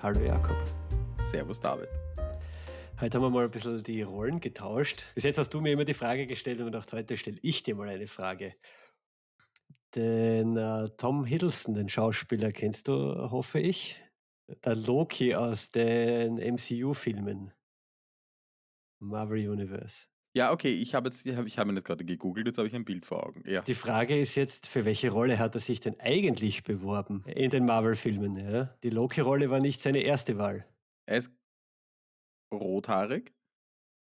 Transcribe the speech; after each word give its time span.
Hallo 0.00 0.20
Jakob. 0.20 0.56
Servus 1.20 1.58
David. 1.58 1.88
Heute 3.00 3.16
haben 3.16 3.24
wir 3.24 3.30
mal 3.30 3.46
ein 3.46 3.50
bisschen 3.50 3.82
die 3.82 4.02
Rollen 4.02 4.38
getauscht. 4.38 5.06
Bis 5.16 5.24
jetzt 5.24 5.38
hast 5.38 5.52
du 5.52 5.60
mir 5.60 5.72
immer 5.72 5.84
die 5.84 5.92
Frage 5.92 6.28
gestellt 6.28 6.60
und 6.60 6.66
gedacht, 6.66 6.92
heute 6.92 7.16
stelle 7.16 7.40
ich 7.42 7.64
dir 7.64 7.74
mal 7.74 7.88
eine 7.88 8.06
Frage. 8.06 8.54
Den 9.96 10.56
äh, 10.56 10.88
Tom 10.98 11.24
Hiddleston, 11.24 11.74
den 11.74 11.88
Schauspieler, 11.88 12.52
kennst 12.52 12.86
du, 12.86 12.94
hoffe 13.32 13.58
ich. 13.58 14.00
Der 14.64 14.76
Loki 14.76 15.34
aus 15.34 15.72
den 15.72 16.36
MCU-Filmen. 16.36 17.52
Marvel 19.00 19.48
Universe. 19.48 20.06
Ja, 20.36 20.52
okay, 20.52 20.72
ich 20.72 20.94
habe 20.94 21.08
jetzt, 21.08 21.26
ich 21.26 21.34
habe, 21.34 21.48
ich 21.48 21.58
habe 21.58 21.70
ihn 21.70 21.76
jetzt 21.76 21.84
gerade 21.84 22.04
gegoogelt, 22.04 22.46
jetzt 22.46 22.58
habe 22.58 22.68
ich 22.68 22.74
ein 22.74 22.84
Bild 22.84 23.06
vor 23.06 23.26
Augen. 23.26 23.42
Ja. 23.46 23.62
Die 23.62 23.74
Frage 23.74 24.18
ist 24.18 24.34
jetzt, 24.34 24.66
für 24.66 24.84
welche 24.84 25.10
Rolle 25.10 25.38
hat 25.38 25.54
er 25.54 25.60
sich 25.60 25.80
denn 25.80 25.98
eigentlich 26.00 26.64
beworben 26.64 27.24
in 27.26 27.50
den 27.50 27.64
Marvel-Filmen? 27.64 28.36
Ja? 28.36 28.64
Die 28.82 28.90
Loki-Rolle 28.90 29.50
war 29.50 29.60
nicht 29.60 29.80
seine 29.80 30.00
erste 30.00 30.38
Wahl. 30.38 30.66
Er 31.06 31.16
ist 31.16 31.32
rothaarig 32.52 33.34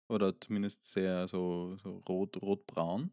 oder 0.08 0.38
zumindest 0.40 0.84
sehr 0.84 1.26
so, 1.26 1.76
so 1.76 1.98
rot, 2.08 2.40
rotbraun. 2.40 3.10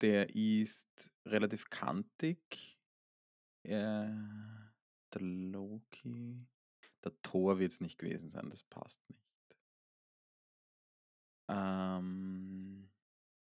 Der 0.00 0.34
ist 0.34 1.10
relativ 1.26 1.70
kantig. 1.70 2.78
Er, 3.62 4.72
der 5.14 5.20
Loki. 5.22 6.46
Der 7.04 7.12
Thor 7.22 7.58
wird 7.58 7.72
es 7.72 7.80
nicht 7.80 7.98
gewesen 7.98 8.28
sein, 8.28 8.48
das 8.50 8.62
passt 8.62 9.00
nicht. 9.08 9.29
Ähm, 11.50 12.88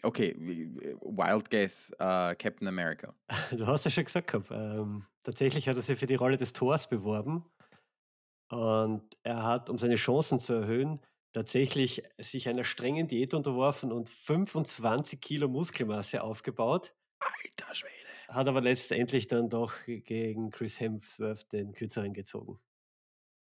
okay, 0.03 0.35
Wild 0.37 1.49
Guess, 1.49 1.91
äh, 1.99 2.35
Captain 2.35 2.67
America. 2.67 3.13
Du 3.51 3.67
hast 3.67 3.85
ja 3.85 3.91
schon 3.91 4.05
gesagt 4.05 4.27
gehabt, 4.27 4.49
ähm, 4.51 5.05
tatsächlich 5.23 5.67
hat 5.67 5.75
er 5.75 5.81
sich 5.81 5.99
für 5.99 6.07
die 6.07 6.15
Rolle 6.15 6.37
des 6.37 6.53
Thors 6.53 6.89
beworben. 6.89 7.45
Und 8.49 9.03
er 9.23 9.43
hat, 9.43 9.69
um 9.69 9.77
seine 9.77 9.95
Chancen 9.95 10.39
zu 10.39 10.53
erhöhen, 10.53 10.99
tatsächlich 11.33 12.03
sich 12.17 12.49
einer 12.49 12.65
strengen 12.65 13.07
Diät 13.07 13.33
unterworfen 13.33 13.91
und 13.91 14.09
25 14.09 15.21
Kilo 15.21 15.47
Muskelmasse 15.47 16.21
aufgebaut. 16.23 16.93
Alter 17.19 17.75
Schwede. 17.75 17.93
Hat 18.27 18.47
aber 18.47 18.61
letztendlich 18.61 19.27
dann 19.27 19.49
doch 19.49 19.73
gegen 19.85 20.51
Chris 20.51 20.79
Hemsworth 20.79 21.51
den 21.51 21.73
kürzeren 21.73 22.13
gezogen. 22.13 22.59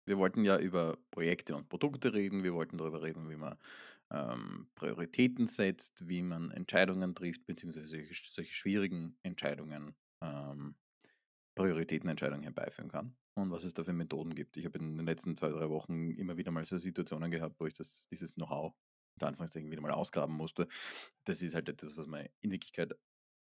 Wir 0.05 0.19
wollten 0.19 0.45
ja 0.45 0.59
über 0.59 0.97
Projekte 1.11 1.55
und 1.55 1.69
Produkte 1.69 2.15
reden. 2.15 2.43
Wir 2.43 2.55
wollten 2.55 2.79
darüber 2.79 3.03
reden, 3.03 3.29
wie 3.29 3.37
man 3.37 3.59
ähm, 4.11 4.71
Prioritäten 4.75 5.47
setzt, 5.47 6.09
wie 6.09 6.23
man 6.23 6.51
Entscheidungen 6.51 7.15
trifft, 7.15 7.47
beziehungsweise 7.47 7.87
solche, 7.89 8.15
solche 8.33 8.53
schwierigen 8.53 9.19
Entscheidungen, 9.23 9.95
ähm, 10.23 10.77
Prioritätenentscheidungen 11.55 12.45
herbeiführen 12.45 12.91
kann 12.91 13.17
und 13.35 13.51
was 13.51 13.65
es 13.65 13.75
da 13.75 13.85
für 13.85 13.93
Methoden 13.93 14.35
gibt. 14.35 14.57
Ich 14.57 14.65
habe 14.65 14.79
in 14.79 14.97
den 14.97 15.07
letzten 15.07 15.37
zwei, 15.37 15.51
drei 15.51 15.69
Wochen 15.69 16.11
immer 16.13 16.37
wieder 16.37 16.51
mal 16.51 16.65
so 16.65 16.79
Situationen 16.79 17.31
gehabt, 17.31 17.57
wo 17.59 17.67
ich 17.67 17.75
das, 17.75 18.07
dieses 18.11 18.35
Know-how 18.35 18.75
unter 19.17 19.27
Anführungszeichen 19.29 19.71
wieder 19.71 19.83
mal 19.83 19.91
ausgraben 19.91 20.35
musste. 20.35 20.69
Das 21.25 21.43
ist 21.43 21.55
halt 21.55 21.69
etwas, 21.69 21.97
was 21.97 22.07
man 22.07 22.29
in 22.41 22.53
Wirklichkeit 22.53 22.95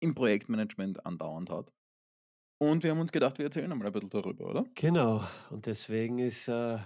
im 0.01 0.15
Projektmanagement 0.15 1.05
andauernd 1.05 1.51
hat. 1.51 1.73
Und 2.59 2.85
wir 2.85 2.93
haben 2.93 3.01
uns 3.01 3.11
gedacht, 3.11 3.39
wir 3.39 3.47
erzählen 3.47 3.71
einmal 3.71 3.89
ein 3.89 3.93
bisschen 3.93 4.11
darüber, 4.11 4.51
oder? 4.51 4.65
Genau. 4.77 5.25
Und 5.51 5.67
deswegen 5.67 6.19
ist 6.21 6.49
äh, 6.49 6.79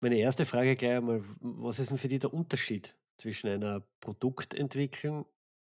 meine 0.00 0.18
erste 0.18 0.46
Frage 0.46 0.74
gleich 0.74 0.96
einmal, 0.98 1.24
was 1.40 1.78
ist 1.78 1.90
denn 1.90 1.98
für 1.98 2.08
dich 2.08 2.20
der 2.20 2.32
Unterschied 2.32 2.96
zwischen 3.16 3.48
einer 3.48 3.86
Produktentwicklung 4.00 5.26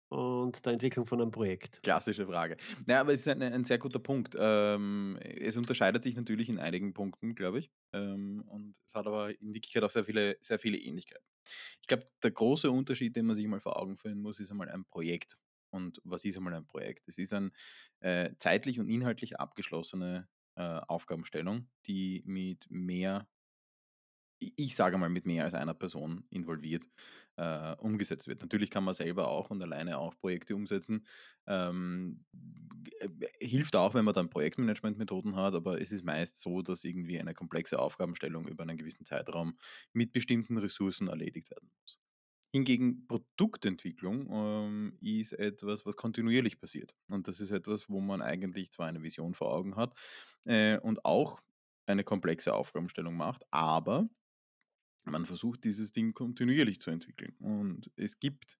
und 0.09 0.65
der 0.65 0.73
Entwicklung 0.73 1.05
von 1.05 1.21
einem 1.21 1.31
Projekt? 1.31 1.83
Klassische 1.83 2.25
Frage. 2.25 2.55
Ja, 2.87 3.01
aber 3.01 3.11
es 3.11 3.21
ist 3.21 3.27
ein, 3.27 3.41
ein 3.41 3.65
sehr 3.65 3.77
guter 3.77 3.99
Punkt. 3.99 4.37
Ähm, 4.39 5.19
es 5.21 5.57
unterscheidet 5.57 6.01
sich 6.01 6.15
natürlich 6.15 6.47
in 6.47 6.59
einigen 6.59 6.93
Punkten, 6.93 7.35
glaube 7.35 7.59
ich. 7.59 7.71
Ähm, 7.91 8.41
und 8.47 8.77
es 8.85 8.95
hat 8.95 9.05
aber 9.05 9.37
in 9.41 9.53
Wirklichkeit 9.53 9.83
auch 9.83 9.89
sehr 9.89 10.05
viele, 10.05 10.37
sehr 10.41 10.59
viele 10.59 10.77
Ähnlichkeiten. 10.77 11.25
Ich 11.81 11.87
glaube, 11.87 12.07
der 12.21 12.31
große 12.31 12.71
Unterschied, 12.71 13.17
den 13.17 13.25
man 13.25 13.35
sich 13.35 13.45
mal 13.47 13.59
vor 13.59 13.77
Augen 13.77 13.97
führen 13.97 14.21
muss, 14.21 14.39
ist 14.39 14.49
einmal 14.51 14.69
ein 14.69 14.85
Projekt. 14.85 15.37
Und 15.71 15.99
was 16.05 16.23
ist 16.23 16.37
einmal 16.37 16.53
ein 16.53 16.67
Projekt? 16.67 17.07
Es 17.07 17.17
ist 17.17 17.33
eine 17.33 17.51
äh, 17.99 18.29
zeitlich 18.39 18.79
und 18.79 18.87
inhaltlich 18.87 19.39
abgeschlossene 19.39 20.29
äh, 20.55 20.61
Aufgabenstellung, 20.61 21.67
die 21.85 22.23
mit 22.25 22.65
mehr 22.69 23.27
ich 24.55 24.75
sage 24.75 24.97
mal, 24.97 25.09
mit 25.09 25.25
mehr 25.25 25.45
als 25.45 25.53
einer 25.53 25.73
Person 25.73 26.25
involviert 26.29 26.87
äh, 27.37 27.75
umgesetzt 27.77 28.27
wird. 28.27 28.41
Natürlich 28.41 28.69
kann 28.69 28.83
man 28.83 28.93
selber 28.93 29.27
auch 29.27 29.49
und 29.49 29.61
alleine 29.61 29.97
auch 29.97 30.17
Projekte 30.17 30.55
umsetzen. 30.55 31.05
Ähm, 31.47 32.25
äh, 32.99 33.09
hilft 33.39 33.75
auch, 33.75 33.93
wenn 33.93 34.05
man 34.05 34.13
dann 34.13 34.29
Projektmanagementmethoden 34.29 35.35
hat, 35.35 35.55
aber 35.55 35.81
es 35.81 35.91
ist 35.91 36.03
meist 36.05 36.37
so, 36.39 36.61
dass 36.61 36.83
irgendwie 36.83 37.19
eine 37.19 37.33
komplexe 37.33 37.79
Aufgabenstellung 37.79 38.47
über 38.47 38.63
einen 38.63 38.77
gewissen 38.77 39.05
Zeitraum 39.05 39.57
mit 39.93 40.13
bestimmten 40.13 40.57
Ressourcen 40.57 41.07
erledigt 41.07 41.51
werden 41.51 41.69
muss. 41.81 41.99
Hingegen 42.51 43.07
Produktentwicklung 43.07 44.27
ähm, 44.31 44.97
ist 45.01 45.33
etwas, 45.33 45.85
was 45.87 45.95
kontinuierlich 45.95 46.59
passiert. 46.59 46.95
Und 47.07 47.27
das 47.27 47.39
ist 47.39 47.49
etwas, 47.51 47.89
wo 47.89 47.99
man 47.99 48.21
eigentlich 48.21 48.71
zwar 48.71 48.87
eine 48.87 49.01
Vision 49.01 49.33
vor 49.33 49.51
Augen 49.51 49.75
hat 49.75 49.95
äh, 50.45 50.77
und 50.77 51.03
auch 51.03 51.39
eine 51.87 52.03
komplexe 52.03 52.53
Aufgabenstellung 52.53 53.15
macht, 53.17 53.43
aber 53.51 54.07
man 55.05 55.25
versucht 55.25 55.63
dieses 55.63 55.91
Ding 55.91 56.13
kontinuierlich 56.13 56.81
zu 56.81 56.91
entwickeln. 56.91 57.35
Und 57.39 57.91
es 57.95 58.19
gibt 58.19 58.57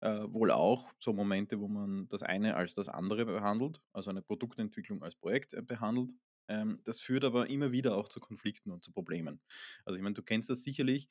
äh, 0.00 0.24
wohl 0.28 0.50
auch 0.50 0.90
so 0.98 1.12
Momente, 1.12 1.60
wo 1.60 1.68
man 1.68 2.08
das 2.08 2.22
eine 2.22 2.56
als 2.56 2.74
das 2.74 2.88
andere 2.88 3.24
behandelt, 3.24 3.80
also 3.92 4.10
eine 4.10 4.22
Produktentwicklung 4.22 5.02
als 5.02 5.14
Projekt 5.14 5.54
äh, 5.54 5.62
behandelt. 5.62 6.10
Ähm, 6.48 6.80
das 6.84 7.00
führt 7.00 7.24
aber 7.24 7.48
immer 7.48 7.72
wieder 7.72 7.96
auch 7.96 8.08
zu 8.08 8.20
Konflikten 8.20 8.70
und 8.70 8.82
zu 8.82 8.92
Problemen. 8.92 9.40
Also 9.84 9.96
ich 9.96 10.02
meine, 10.02 10.14
du 10.14 10.22
kennst 10.22 10.50
das 10.50 10.62
sicherlich, 10.62 11.08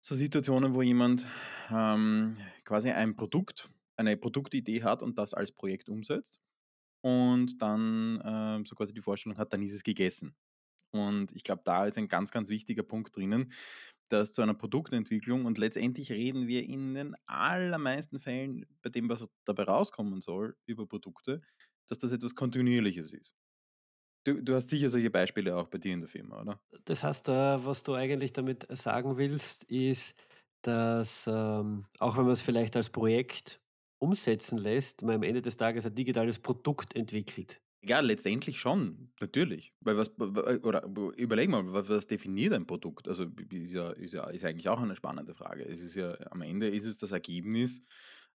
so 0.00 0.14
Situationen, 0.14 0.74
wo 0.74 0.82
jemand 0.82 1.26
ähm, 1.70 2.36
quasi 2.64 2.90
ein 2.90 3.16
Produkt, 3.16 3.70
eine 3.96 4.16
Produktidee 4.16 4.82
hat 4.82 5.02
und 5.02 5.16
das 5.16 5.32
als 5.32 5.52
Projekt 5.52 5.88
umsetzt 5.88 6.40
und 7.02 7.60
dann 7.62 8.22
ähm, 8.24 8.66
so 8.66 8.74
quasi 8.74 8.92
die 8.92 9.02
Vorstellung 9.02 9.38
hat, 9.38 9.52
dann 9.52 9.62
ist 9.62 9.74
es 9.74 9.82
gegessen. 9.82 10.34
Und 10.90 11.32
ich 11.32 11.42
glaube, 11.42 11.62
da 11.64 11.86
ist 11.86 11.98
ein 11.98 12.08
ganz, 12.08 12.30
ganz 12.30 12.48
wichtiger 12.48 12.82
Punkt 12.82 13.16
drinnen, 13.16 13.52
dass 14.08 14.32
zu 14.32 14.42
einer 14.42 14.54
Produktentwicklung 14.54 15.44
und 15.44 15.58
letztendlich 15.58 16.10
reden 16.12 16.46
wir 16.46 16.64
in 16.64 16.94
den 16.94 17.16
allermeisten 17.26 18.20
Fällen 18.20 18.66
bei 18.82 18.90
dem, 18.90 19.08
was 19.08 19.26
dabei 19.44 19.64
rauskommen 19.64 20.20
soll 20.20 20.56
über 20.66 20.86
Produkte, 20.86 21.42
dass 21.88 21.98
das 21.98 22.12
etwas 22.12 22.34
Kontinuierliches 22.34 23.12
ist. 23.12 23.34
Du, 24.26 24.42
du 24.42 24.54
hast 24.54 24.70
sicher 24.70 24.88
solche 24.88 25.10
Beispiele 25.10 25.54
auch 25.56 25.68
bei 25.68 25.78
dir 25.78 25.92
in 25.92 26.00
der 26.00 26.08
Firma, 26.08 26.40
oder? 26.40 26.60
Das 26.86 27.02
heißt, 27.02 27.28
äh, 27.28 27.64
was 27.64 27.82
du 27.82 27.94
eigentlich 27.94 28.32
damit 28.32 28.66
sagen 28.70 29.18
willst, 29.18 29.64
ist, 29.64 30.14
dass 30.62 31.26
ähm, 31.26 31.86
auch 31.98 32.16
wenn 32.16 32.24
man 32.24 32.32
es 32.32 32.42
vielleicht 32.42 32.74
als 32.76 32.88
Projekt 32.88 33.60
umsetzen 33.98 34.58
lässt, 34.58 35.02
man 35.02 35.16
am 35.16 35.22
Ende 35.22 35.42
des 35.42 35.56
Tages 35.58 35.84
ein 35.86 35.94
digitales 35.94 36.38
Produkt 36.38 36.96
entwickelt. 36.96 37.60
Ja, 37.86 38.00
letztendlich 38.00 38.58
schon, 38.58 39.12
natürlich. 39.20 39.74
Weil 39.80 39.98
was, 39.98 40.18
oder 40.18 40.84
überleg 41.16 41.50
mal, 41.50 41.70
was, 41.72 41.88
was 41.88 42.06
definiert 42.06 42.54
ein 42.54 42.66
Produkt? 42.66 43.08
Also 43.08 43.24
ist 43.50 43.74
ja, 43.74 43.90
ist 43.90 44.14
ja 44.14 44.24
ist 44.30 44.44
eigentlich 44.44 44.68
auch 44.70 44.80
eine 44.80 44.96
spannende 44.96 45.34
Frage. 45.34 45.64
Es 45.66 45.80
ist 45.80 45.94
ja, 45.94 46.16
am 46.30 46.40
Ende 46.40 46.68
ist 46.68 46.86
es 46.86 46.96
das 46.96 47.12
Ergebnis 47.12 47.82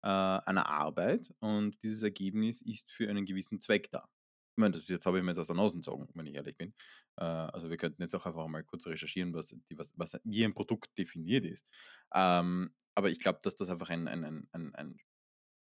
äh, 0.03 0.07
einer 0.07 0.67
Arbeit 0.69 1.33
und 1.39 1.81
dieses 1.83 2.03
Ergebnis 2.03 2.61
ist 2.61 2.91
für 2.91 3.09
einen 3.09 3.25
gewissen 3.25 3.59
Zweck 3.59 3.89
da. 3.91 4.07
Ich 4.55 4.61
meine, 4.61 4.73
das 4.73 4.83
ist, 4.83 4.89
jetzt 4.89 5.05
habe 5.07 5.17
ich 5.17 5.23
mir 5.23 5.31
jetzt 5.31 5.39
aus 5.39 5.47
der 5.47 5.55
Nase 5.55 5.75
gezogen, 5.77 6.07
wenn 6.13 6.27
ich 6.27 6.35
ehrlich 6.35 6.55
bin. 6.55 6.75
Äh, 7.17 7.23
also 7.23 7.71
wir 7.71 7.77
könnten 7.77 8.03
jetzt 8.03 8.13
auch 8.13 8.25
einfach 8.27 8.45
mal 8.47 8.63
kurz 8.63 8.85
recherchieren, 8.85 9.33
was, 9.33 9.47
die, 9.47 9.77
was, 9.79 9.93
was 9.97 10.15
wie 10.23 10.45
ein 10.45 10.53
Produkt 10.53 10.95
definiert 10.97 11.43
ist. 11.45 11.65
Ähm, 12.13 12.75
aber 12.93 13.09
ich 13.09 13.19
glaube, 13.19 13.39
dass 13.41 13.55
das 13.55 13.69
einfach 13.69 13.89
ein, 13.89 14.07
ein, 14.07 14.23
ein, 14.23 14.47
ein, 14.51 14.75
ein, 14.75 14.97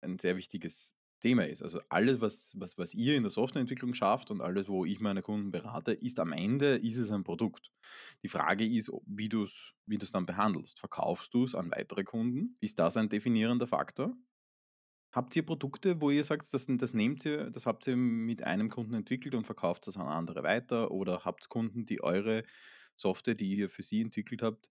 ein 0.02 0.18
sehr 0.18 0.36
wichtiges 0.36 0.94
Thema 1.20 1.47
ist. 1.47 1.62
Also 1.62 1.81
alles, 1.88 2.20
was, 2.20 2.53
was, 2.56 2.76
was 2.78 2.94
ihr 2.94 3.16
in 3.16 3.22
der 3.22 3.31
Softwareentwicklung 3.31 3.94
schafft 3.94 4.31
und 4.31 4.41
alles, 4.41 4.69
wo 4.69 4.84
ich 4.84 5.00
meine 5.00 5.22
Kunden 5.22 5.50
berate, 5.50 5.92
ist 5.92 6.19
am 6.19 6.32
Ende 6.32 6.76
ist 6.76 6.97
es 6.97 7.10
ein 7.10 7.25
Produkt. 7.25 7.70
Die 8.22 8.28
Frage 8.28 8.66
ist, 8.66 8.91
wie 9.06 9.28
du 9.28 9.44
es 9.44 9.74
wie 9.86 9.98
dann 9.98 10.27
behandelst. 10.27 10.78
Verkaufst 10.78 11.33
du 11.34 11.44
es 11.44 11.54
an 11.54 11.71
weitere 11.71 12.04
Kunden? 12.04 12.56
Ist 12.60 12.78
das 12.78 12.97
ein 12.97 13.09
definierender 13.09 13.66
Faktor? 13.66 14.15
Habt 15.12 15.34
ihr 15.34 15.44
Produkte, 15.44 16.00
wo 16.00 16.10
ihr 16.10 16.22
sagt, 16.22 16.53
das, 16.54 16.66
das 16.68 16.94
nehmt 16.94 17.24
ihr, 17.24 17.50
das 17.50 17.66
habt 17.66 17.86
ihr 17.89 17.97
mit 17.97 18.44
einem 18.44 18.68
Kunden 18.71 18.94
entwickelt 18.94 19.34
und 19.34 19.44
verkauft 19.44 19.89
das 19.89 19.97
an 19.97 20.06
andere 20.06 20.44
weiter? 20.44 20.91
Oder 20.92 21.24
habt 21.24 21.48
Kunden, 21.48 21.84
die 21.84 22.03
eure 22.03 22.44
Software, 22.97 23.34
die 23.34 23.56
ihr 23.56 23.68
für 23.68 23.83
sie 23.83 24.03
entwickelt 24.03 24.42
habt, 24.42 24.71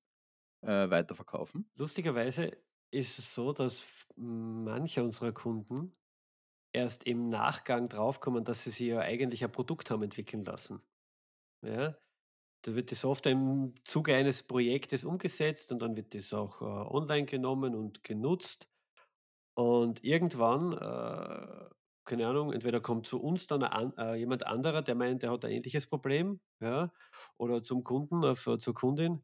äh, 0.61 0.89
weiterverkaufen? 0.89 1.69
Lustigerweise 1.75 2.51
ist 2.91 3.19
es 3.19 3.35
so, 3.35 3.51
dass 3.51 4.07
manche 4.15 5.03
unserer 5.03 5.33
Kunden 5.33 5.95
erst 6.73 7.05
im 7.05 7.29
Nachgang 7.29 7.89
draufkommen, 7.89 8.43
dass 8.43 8.63
sie 8.63 8.71
sich 8.71 8.87
ja 8.87 8.99
eigentlich 8.99 9.43
ein 9.43 9.51
Produkt 9.51 9.91
haben 9.91 10.03
entwickeln 10.03 10.45
lassen. 10.45 10.81
Ja? 11.61 11.97
Da 12.63 12.75
wird 12.75 12.91
die 12.91 12.95
Software 12.95 13.31
im 13.31 13.73
Zuge 13.85 14.15
eines 14.15 14.43
Projektes 14.43 15.05
umgesetzt 15.05 15.71
und 15.71 15.81
dann 15.81 15.95
wird 15.95 16.13
das 16.15 16.33
auch 16.33 16.61
äh, 16.61 16.65
online 16.65 17.25
genommen 17.25 17.75
und 17.75 18.03
genutzt. 18.03 18.69
Und 19.55 20.03
irgendwann 20.03 20.73
äh, 20.73 21.69
keine 22.09 22.27
Ahnung, 22.27 22.51
entweder 22.51 22.81
kommt 22.81 23.05
zu 23.05 23.21
uns 23.21 23.45
dann 23.45 23.63
ein 23.63 23.95
äh, 23.97 24.15
jemand 24.15 24.47
anderer, 24.47 24.81
der 24.81 24.95
meint, 24.95 25.21
der 25.21 25.31
hat 25.31 25.45
ein 25.45 25.51
ähnliches 25.51 25.85
Problem, 25.85 26.41
ja, 26.59 26.91
oder 27.37 27.61
zum 27.61 27.83
Kunden 27.83 28.23
äh, 28.23 28.35
zur 28.35 28.73
Kundin. 28.73 29.23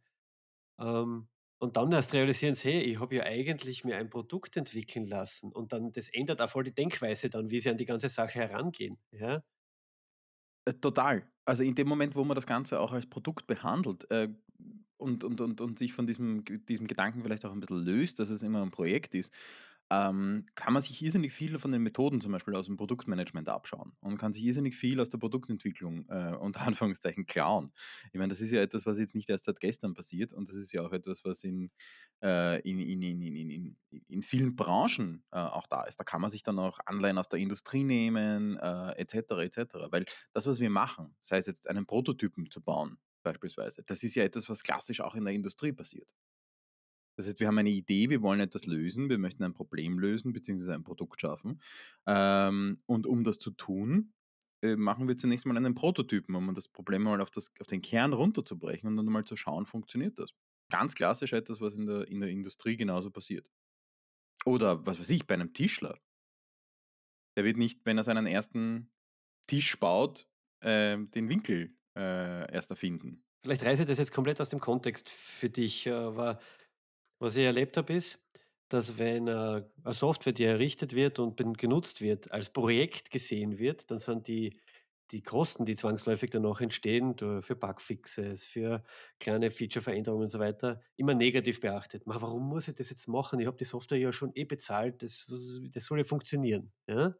Ähm, 0.79 1.27
und 1.59 1.77
dann 1.77 1.91
erst 1.91 2.13
realisieren 2.13 2.55
sie: 2.55 2.71
„Hey, 2.71 2.81
ich 2.83 2.99
habe 2.99 3.15
ja 3.15 3.23
eigentlich 3.23 3.83
mir 3.85 3.97
ein 3.97 4.09
Produkt 4.09 4.57
entwickeln 4.57 5.05
lassen.“ 5.05 5.51
Und 5.53 5.73
dann 5.73 5.91
das 5.91 6.09
ändert 6.09 6.41
auch 6.41 6.49
voll 6.49 6.63
die 6.65 6.73
Denkweise 6.73 7.29
dann, 7.29 7.49
wie 7.51 7.61
sie 7.61 7.69
an 7.69 7.77
die 7.77 7.85
ganze 7.85 8.09
Sache 8.09 8.39
herangehen, 8.39 8.97
ja? 9.11 9.43
Äh, 10.65 10.73
total. 10.73 11.27
Also, 11.45 11.63
in 11.63 11.75
dem 11.75 11.87
Moment, 11.87 12.15
wo 12.15 12.23
man 12.23 12.35
das 12.35 12.47
Ganze 12.47 12.79
auch 12.79 12.91
als 12.91 13.05
Produkt 13.07 13.47
behandelt, 13.47 14.09
äh, 14.11 14.29
und 14.97 15.23
und 15.25 15.41
und 15.41 15.61
und 15.61 15.77
sich 15.77 15.93
von 15.93 16.07
diesem 16.07 16.43
diesem 16.45 16.87
Gedanken 16.87 17.21
vielleicht 17.21 17.45
auch 17.45 17.51
ein 17.51 17.59
bisschen 17.59 17.83
löst, 17.83 18.17
dass 18.19 18.29
es 18.29 18.41
immer 18.43 18.61
ein 18.63 18.71
Projekt 18.71 19.13
ist, 19.13 19.31
ähm, 19.91 20.45
kann 20.55 20.73
man 20.73 20.81
sich 20.81 21.01
irrsinnig 21.03 21.31
viel 21.33 21.59
von 21.59 21.71
den 21.71 21.83
Methoden 21.83 22.19
zum 22.21 22.31
Beispiel 22.31 22.55
aus 22.55 22.65
dem 22.65 22.77
Produktmanagement 22.77 23.49
abschauen 23.49 23.93
und 24.01 24.17
kann 24.17 24.33
sich 24.33 24.43
irrsinnig 24.43 24.75
viel 24.75 24.99
aus 24.99 25.09
der 25.09 25.19
Produktentwicklung, 25.19 26.07
äh, 26.09 26.35
unter 26.39 26.61
Anführungszeichen 26.67 27.25
klauen. 27.27 27.71
Ich 28.11 28.19
meine, 28.19 28.29
das 28.29 28.41
ist 28.41 28.51
ja 28.51 28.61
etwas, 28.61 28.85
was 28.85 28.97
jetzt 28.99 29.15
nicht 29.15 29.29
erst 29.29 29.45
seit 29.45 29.59
gestern 29.59 29.93
passiert 29.93 30.33
und 30.33 30.49
das 30.49 30.55
ist 30.55 30.71
ja 30.73 30.81
auch 30.81 30.91
etwas, 30.91 31.23
was 31.25 31.43
in, 31.43 31.71
äh, 32.23 32.59
in 32.61 32.79
in 32.79 33.01
in 33.01 33.21
in 33.21 33.49
in 33.49 33.77
in 34.07 34.23
vielen 34.23 34.55
Branchen, 34.55 35.23
äh, 35.31 35.37
auch 35.39 35.67
da 35.67 35.83
ist. 35.83 35.99
Da 35.99 36.03
kann 36.03 36.21
man 36.21 36.29
sich 36.29 36.43
dann 36.43 36.59
auch 36.59 36.79
Anleihen 36.85 37.17
aus 37.17 37.29
der 37.29 37.39
Industrie 37.39 37.83
nehmen, 37.83 38.57
äh, 38.57 38.91
et 38.97 39.11
cetera, 39.11 39.43
et 39.43 39.53
cetera. 39.53 39.91
Weil 39.91 40.05
das, 40.33 40.47
was 40.47 40.59
wir 40.59 40.69
machen, 40.69 41.15
sei 41.19 41.37
es 41.37 41.45
jetzt 41.47 41.69
einen 41.69 41.85
Prototypen 41.85 42.49
zu 42.51 42.61
bauen 42.61 42.97
beispielsweise, 43.23 43.83
das 43.85 44.03
ist 44.03 44.15
ja 44.15 44.23
etwas, 44.23 44.49
was 44.49 44.63
klassisch 44.63 45.01
auch 45.01 45.15
in 45.15 45.25
der 45.25 45.33
Industrie 45.33 45.71
passiert. 45.73 46.13
Das 47.15 47.27
heißt, 47.27 47.39
wir 47.39 47.47
haben 47.47 47.57
eine 47.57 47.69
Idee, 47.69 48.09
wir 48.09 48.21
wollen 48.21 48.39
etwas 48.39 48.65
lösen, 48.65 49.09
wir 49.09 49.17
möchten 49.17 49.43
ein 49.43 49.53
Problem 49.53 49.99
lösen 49.99 50.33
beziehungsweise 50.33 50.73
ein 50.73 50.83
Produkt 50.83 51.21
schaffen. 51.21 51.61
Ähm, 52.05 52.81
und 52.85 53.07
um 53.07 53.23
das 53.23 53.39
zu 53.39 53.51
tun, 53.51 54.13
äh, 54.61 54.75
machen 54.75 55.07
wir 55.07 55.17
zunächst 55.17 55.45
mal 55.45 55.55
einen 55.57 55.75
Prototypen, 55.75 56.35
um 56.35 56.53
das 56.53 56.67
Problem 56.67 57.03
mal 57.03 57.21
auf, 57.21 57.31
das, 57.31 57.51
auf 57.59 57.67
den 57.67 57.81
Kern 57.81 58.13
runterzubrechen 58.13 58.89
und 58.89 58.97
dann 58.97 59.05
mal 59.05 59.23
zu 59.23 59.35
schauen, 59.35 59.65
funktioniert 59.65 60.19
das. 60.19 60.31
Ganz 60.69 60.95
klassisch 60.95 61.33
etwas, 61.33 61.61
was 61.61 61.75
in 61.75 61.85
der, 61.85 62.07
in 62.07 62.19
der 62.19 62.29
Industrie 62.29 62.75
genauso 62.75 63.11
passiert. 63.11 63.49
Oder 64.45 64.85
was 64.85 64.99
weiß 64.99 65.09
ich, 65.11 65.27
bei 65.27 65.35
einem 65.35 65.53
Tischler. 65.53 65.99
Der 67.37 67.43
wird 67.43 67.57
nicht, 67.57 67.85
wenn 67.85 67.97
er 67.97 68.03
seinen 68.03 68.27
ersten 68.27 68.91
Tisch 69.47 69.79
baut, 69.79 70.27
ähm, 70.61 71.11
den 71.11 71.29
Winkel 71.29 71.75
äh, 71.95 72.51
erst 72.51 72.71
erfinden. 72.71 73.23
Vielleicht 73.43 73.63
reiße 73.63 73.85
das 73.85 73.99
jetzt 73.99 74.11
komplett 74.11 74.41
aus 74.41 74.49
dem 74.49 74.59
Kontext 74.59 75.09
für 75.09 75.49
dich, 75.49 75.89
aber 75.89 76.39
was 77.19 77.35
ich 77.35 77.43
erlebt 77.45 77.77
habe, 77.77 77.93
ist, 77.93 78.19
dass 78.69 78.97
wenn, 78.97 79.27
äh, 79.27 79.31
'ne 79.85 79.93
Software, 79.93 80.33
die 80.33 80.43
errichtet 80.45 80.93
wird 80.95 81.19
und 81.19 81.37
genutzt 81.57 82.01
wird, 82.01 82.31
als 82.31 82.49
Projekt 82.51 83.11
gesehen 83.11 83.59
wird, 83.59 83.89
dann 83.91 83.99
sind 83.99 84.27
die 84.27 84.59
die 85.11 85.21
Kosten, 85.21 85.65
die 85.65 85.75
zwangsläufig 85.75 86.31
danach 86.31 86.61
entstehen, 86.61 87.15
für 87.43 87.55
Bugfixes, 87.55 88.47
für 88.47 88.83
kleine 89.19 89.51
Feature-Veränderungen 89.51 90.23
und 90.23 90.29
so 90.29 90.39
weiter, 90.39 90.81
immer 90.95 91.13
negativ 91.13 91.59
beachtet. 91.61 92.07
„Ma, 92.07 92.19
warum 92.21 92.47
muss 92.49 92.67
ich 92.67 92.73
das 92.73 92.89
jetzt 92.89 93.07
machen? 93.07 93.39
Ich 93.39 93.45
habe 93.45 93.55
die 93.57 93.65
Software 93.65 93.99
ja 93.99 94.11
schon 94.11 94.31
eh 94.33 94.45
bezahlt, 94.45 95.03
das 95.03 95.27
das 95.73 95.85
soll 95.85 95.99
ja 95.99 96.03
funktionieren“, 96.05 96.73
ja? 96.87 97.15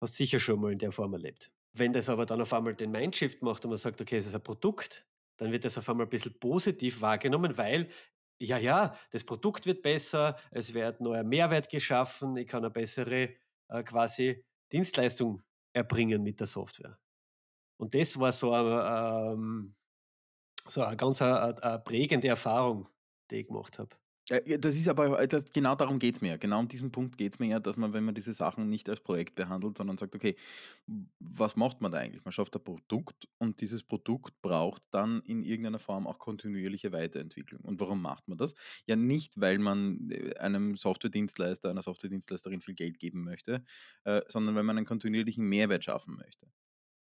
Hast 0.00 0.14
sicher 0.16 0.38
schon 0.40 0.60
mal 0.60 0.72
in 0.72 0.78
der 0.78 0.92
Form 0.92 1.12
erlebt. 1.14 1.52
Wenn 1.72 1.92
das 1.92 2.08
aber 2.08 2.26
dann 2.26 2.40
auf 2.40 2.52
einmal 2.52 2.74
den 2.74 2.90
Mindshift 2.90 3.42
macht 3.42 3.64
und 3.64 3.70
man 3.70 3.78
sagt: 3.78 4.00
„Okay, 4.00 4.16
es 4.18 4.26
ist 4.26 4.34
ein 4.34 4.42
Produkt“, 4.42 5.06
dann 5.38 5.50
wird 5.52 5.64
das 5.64 5.78
auf 5.78 5.88
einmal 5.88 6.06
ein 6.06 6.10
bisschen 6.10 6.38
positiv 6.38 7.00
wahrgenommen, 7.00 7.56
weil 7.58 7.88
ja, 8.40 8.58
ja, 8.58 8.92
das 9.10 9.24
Produkt 9.24 9.66
wird 9.66 9.82
besser, 9.82 10.36
es 10.50 10.74
wird 10.74 11.00
neuer 11.00 11.24
Mehrwert 11.24 11.68
geschaffen, 11.68 12.36
ich 12.36 12.46
kann 12.48 12.64
eine 12.64 12.70
bessere, 12.70 13.34
äh, 13.68 13.82
quasi 13.84 14.44
Dienstleistung 14.72 15.42
erbringen 15.72 16.22
mit 16.22 16.40
der 16.40 16.46
Software. 16.46 16.98
Und 17.78 17.94
das 17.94 18.18
war 18.18 18.32
so 18.32 18.52
a 18.54 19.32
ähm, 19.32 19.74
so 20.68 20.82
eine 20.82 20.96
ganz 20.96 21.22
a 21.22 21.50
a 21.50 21.78
prägende 21.78 22.28
Erfahrung, 22.28 22.88
die 23.30 23.36
ich 23.40 23.46
gemacht 23.48 23.78
habe. 23.78 23.96
Äh, 24.30 24.58
das 24.58 24.74
ist 24.76 24.88
aber 24.88 25.20
äh, 25.20 25.28
das 25.28 25.52
genau 25.52 25.74
darum 25.74 25.98
geht's 25.98 26.20
mir 26.22 26.28
ja. 26.30 26.36
Genau 26.36 26.58
um 26.60 26.68
diesen 26.68 26.90
Punkt 26.92 27.18
geht's 27.18 27.38
mir 27.38 27.46
ja, 27.48 27.60
dass 27.60 27.76
man, 27.76 27.92
wenn 27.92 28.04
man 28.04 28.14
diese 28.14 28.32
Sachen 28.32 28.68
nicht 28.68 28.88
als 28.88 29.00
Projekt 29.00 29.34
behandelt, 29.34 29.76
sondern 29.76 29.98
sagt: 29.98 30.14
„Okay, 30.14 30.36
was 31.18 31.56
macht 31.56 31.80
man 31.80 31.92
da 31.92 31.98
eigentlich?“ 31.98 32.24
Man 32.24 32.32
schafft 32.32 32.56
ein 32.56 32.64
Produkt 32.64 33.28
und 33.38 33.60
dieses 33.60 33.82
Produkt 33.82 34.40
braucht 34.42 34.82
dann 34.90 35.20
in 35.22 35.42
irgendeiner 35.42 35.78
Form 35.78 36.06
auch 36.06 36.18
kontinuierliche 36.18 36.92
Weiterentwicklung. 36.92 37.60
Und 37.62 37.80
warum 37.80 38.00
macht 38.02 38.28
man 38.28 38.38
das? 38.38 38.54
Ja, 38.86 38.96
nicht, 38.96 39.38
weil 39.40 39.58
man, 39.58 40.10
äh, 40.10 40.34
einem 40.38 40.76
Softwaredienstleister, 40.76 41.70
einer 41.70 41.82
Softwaredienstleisterin 41.82 42.60
viel 42.62 42.74
Geld 42.74 42.98
geben 42.98 43.24
möchte, 43.24 43.62
äh, 44.04 44.22
sondern 44.28 44.54
weil 44.54 44.62
man 44.62 44.76
einen 44.78 44.86
kontinuierlichen 44.86 45.44
Mehrwert 45.48 45.84
schaffen 45.84 46.16
möchte. 46.16 46.46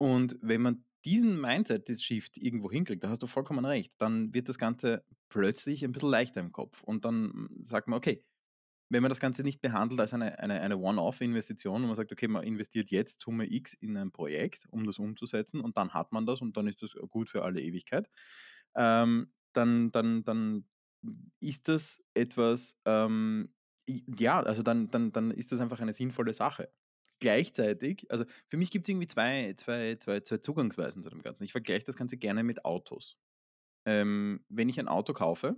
Und 0.02 0.40
wenn 0.42 0.64
man 0.64 0.84
diesen 1.06 1.40
Mindset-Shift 1.40 2.38
irgendwo 2.38 2.72
hinkriegt, 2.72 3.04
da 3.04 3.10
hast 3.10 3.22
du 3.22 3.28
vollkommen 3.28 3.66
recht, 3.66 3.94
dann 4.00 4.34
wird 4.34 4.50
das 4.50 4.58
Ganze 4.58 5.06
plötzlich 5.30 5.86
ein 5.86 5.92
bisschen 5.92 6.10
leichter 6.10 6.42
im 6.42 6.52
Kopf. 6.52 6.82
Und 6.82 7.06
dann 7.06 7.50
sagt 7.62 7.88
man, 7.88 7.98
okay, 7.98 8.26
wenn 8.90 9.04
man 9.04 9.10
das 9.10 9.20
Ganze 9.20 9.44
nicht 9.44 9.62
behandelt 9.62 10.02
als 10.02 10.16
eine, 10.16 10.40
eine, 10.40 10.60
eine 10.60 10.80
One-Off-Investition 10.80 11.84
und 11.84 11.88
man 11.88 11.96
sagt, 11.96 12.12
okay, 12.12 12.28
man 12.28 12.44
investiert 12.44 12.90
jetzt 12.90 13.22
Summe 13.22 13.46
X 13.46 13.76
in 13.76 13.96
ein 13.96 14.12
Projekt, 14.12 14.66
um 14.72 14.88
das 14.88 14.98
umzusetzen 14.98 15.62
und 15.62 15.78
dann 15.78 15.94
hat 15.94 16.12
man 16.14 16.26
das 16.26 16.42
und 16.42 16.58
dann 16.58 16.66
ist 16.66 16.82
das 16.82 16.96
gut 17.12 17.30
für 17.30 17.44
alle 17.44 17.62
Ewigkeit, 17.62 18.10
ähm, 18.76 19.32
dann, 19.54 19.92
dann, 19.92 20.24
dann 20.24 20.66
ist 21.40 21.68
das 21.68 22.02
etwas, 22.16 22.76
ähm, 22.86 23.54
ja, 23.88 24.42
also 24.42 24.64
dann, 24.64 24.90
dann, 24.90 25.12
dann 25.12 25.30
ist 25.30 25.52
das 25.52 25.60
einfach 25.60 25.80
eine 25.80 25.94
sinnvolle 25.94 26.34
Sache. 26.34 26.72
Gleichzeitig, 27.22 28.10
also 28.10 28.26
für 28.48 28.58
mich 28.58 28.72
gibt 28.72 28.88
es 28.88 28.90
irgendwie 28.90 29.08
zwei, 29.08 29.54
zwei, 29.54 29.96
zwei, 29.96 30.22
zwei 30.22 30.38
Zugangsweisen 30.40 31.04
zu 31.04 31.10
dem 31.12 31.22
Ganzen. 31.22 31.44
Ich 31.44 31.52
vergleiche 31.52 31.86
das 31.86 31.96
Ganze 31.96 32.18
gerne 32.18 32.44
mit 32.44 32.66
Autos. 32.66 33.16
Ähm, 33.86 34.44
wenn 34.50 34.70
ich 34.70 34.80
ein 34.80 34.88
Auto 34.88 35.14
kaufe, 35.14 35.56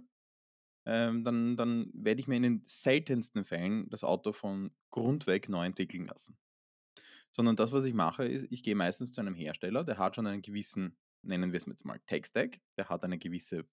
ähm, 0.85 1.23
dann, 1.23 1.55
dann 1.55 1.89
werde 1.93 2.19
ich 2.19 2.27
mir 2.27 2.35
in 2.35 2.43
den 2.43 2.63
seltensten 2.67 3.45
Fällen 3.45 3.89
das 3.89 4.03
Auto 4.03 4.33
von 4.33 4.71
Grund 4.91 5.25
weg 5.25 5.47
neu 5.47 5.65
entwickeln 5.65 6.05
lassen. 6.05 6.37
Sondern 7.31 7.55
das, 7.55 7.71
was 7.71 7.85
ich 7.85 7.93
mache, 7.93 8.27
ist, 8.27 8.45
ich 8.49 8.61
gehe 8.61 8.75
meistens 8.75 9.13
zu 9.13 9.21
einem 9.21 9.33
Hersteller, 9.33 9.85
der 9.85 9.97
hat 9.97 10.15
schon 10.15 10.27
einen 10.27 10.41
gewissen, 10.41 10.97
nennen 11.21 11.53
wir 11.53 11.57
es 11.57 11.65
jetzt 11.65 11.85
mal 11.85 11.99
Tech-Stack, 12.07 12.59
der 12.77 12.89
hat 12.89 13.05
eine 13.05 13.17
gewisse 13.17 13.65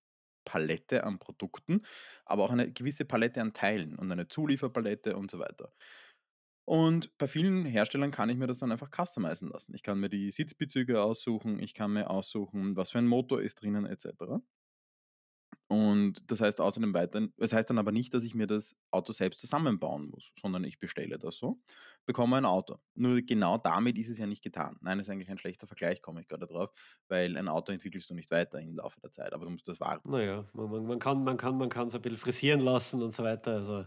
Palette 0.45 1.03
an 1.03 1.19
Produkten, 1.19 1.83
aber 2.25 2.45
auch 2.45 2.53
eine 2.53 2.73
gewisse 2.73 3.05
Palette 3.05 3.41
an 3.41 3.53
Teilen 3.53 3.97
und 3.97 4.11
eine 4.13 4.29
Zulieferpalette 4.29 5.17
und 5.17 5.31
so 5.31 5.41
weiter. 5.41 5.73
Und 6.71 7.19
bei 7.19 7.27
vielen 7.27 7.65
Herstellern 7.65 8.13
kann 8.13 8.31
ich 8.31 8.37
mir 8.37 8.47
das 8.47 8.59
dann 8.59 8.71
einfach 8.71 8.91
customizen 8.93 9.49
lassen. 9.49 9.75
Ich 9.75 9.83
kann 9.83 9.99
mir 9.99 10.09
die 10.09 10.31
Sitzbezüge 10.31 11.03
aussuchen, 11.03 11.59
ich 11.59 11.75
kann 11.75 11.93
mir 11.93 12.09
aussuchen, 12.09 12.77
was 12.77 12.93
für 12.93 12.99
ein 12.99 13.09
Motor 13.09 13.43
ist 13.43 13.61
drinnen 13.61 13.87
et 13.87 13.99
cetera. 13.99 14.41
Und 15.67 16.31
das 16.31 16.41
heißt 16.41 16.61
außerdem 16.61 16.95
weiterhin 16.95 17.33
das 17.37 17.53
heißt 17.53 17.71
dann 17.71 17.79
aber 17.79 17.91
nicht, 17.91 18.15
dass 18.15 18.23
ich 18.23 18.37
mir 18.37 18.47
das 18.47 18.77
Auto 18.93 19.13
selbst 19.13 19.41
zusammenbauen 19.41 20.11
muss, 20.11 20.33
sondern 20.41 20.63
ich 20.63 20.79
bestelle 20.79 21.19
das 21.19 21.39
so, 21.39 21.61
bekomme 22.07 22.37
ein 22.37 22.45
Auto. 22.45 22.79
Nur 22.95 23.21
genau 23.23 23.59
damit 23.59 23.99
ist 23.99 24.09
es 24.09 24.19
ja 24.19 24.27
nicht 24.27 24.43
getan. 24.45 24.77
Nein, 24.81 25.01
ist 25.01 25.11
eigentlich 25.11 25.31
ein 25.31 25.39
schlechter 25.39 25.67
Vergleich, 25.67 26.03
komme 26.03 26.21
ich 26.21 26.29
gerade 26.29 26.47
drauf, 26.47 26.71
weil 27.09 27.37
ein 27.37 27.49
Auto 27.49 27.73
entwickelst 27.73 28.11
du 28.11 28.15
nicht 28.15 28.31
weiter 28.31 28.61
im 28.61 28.77
Laufe 28.77 29.01
der 29.01 29.11
Zeit, 29.11 29.33
aber 29.33 29.45
du 29.45 29.51
musst 29.51 29.67
das 29.67 29.81
warten. 29.81 30.09
Na 30.09 30.23
ja, 30.23 30.49
man 30.55 30.71
man 30.71 30.87
man 30.87 30.99
kann 30.99 31.25
man 31.25 31.37
kann 31.37 31.57
man 31.59 31.69
kann's 31.69 31.95
ein 31.95 32.03
bisschen 32.03 32.19
frisieren 32.19 32.61
lassen 32.61 33.03
und 33.03 33.13
so 33.13 33.23
weiter. 33.23 33.55
Also, 33.57 33.87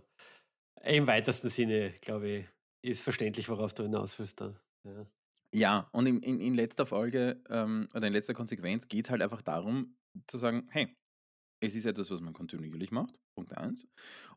im 0.84 1.08
weitesten 1.08 1.50
Sinne, 1.50 1.94
glaube 2.02 2.30
ich, 2.30 2.46
ist 2.84 3.02
verständlich, 3.04 3.50
worauf 3.50 3.74
du 3.74 3.84
hinaus 3.84 4.20
willst 4.20 4.42
da. 4.42 4.56
Ja. 4.84 5.08
Ja, 5.56 5.88
und 5.92 6.08
in 6.08 6.22
in 6.24 6.40
in 6.40 6.56
letzter 6.56 6.86
Folge, 6.86 7.44
ähm, 7.50 7.88
oder 7.94 8.08
in 8.08 8.14
letzter 8.14 8.34
Konsequenz 8.34 8.88
geht 8.88 9.06
es 9.06 9.12
halt 9.12 9.22
einfach 9.22 9.42
darum 9.42 9.98
zu 10.28 10.38
sagen: 10.38 10.68
„Hey, 10.72 10.96
Es 11.62 11.76
ist 11.76 11.86
etwas, 11.86 12.12
was 12.12 12.22
man 12.22 12.34
kontinuierlich 12.34 12.92
macht, 12.92 13.16
Punkt 13.36 13.58
eins. 13.58 13.88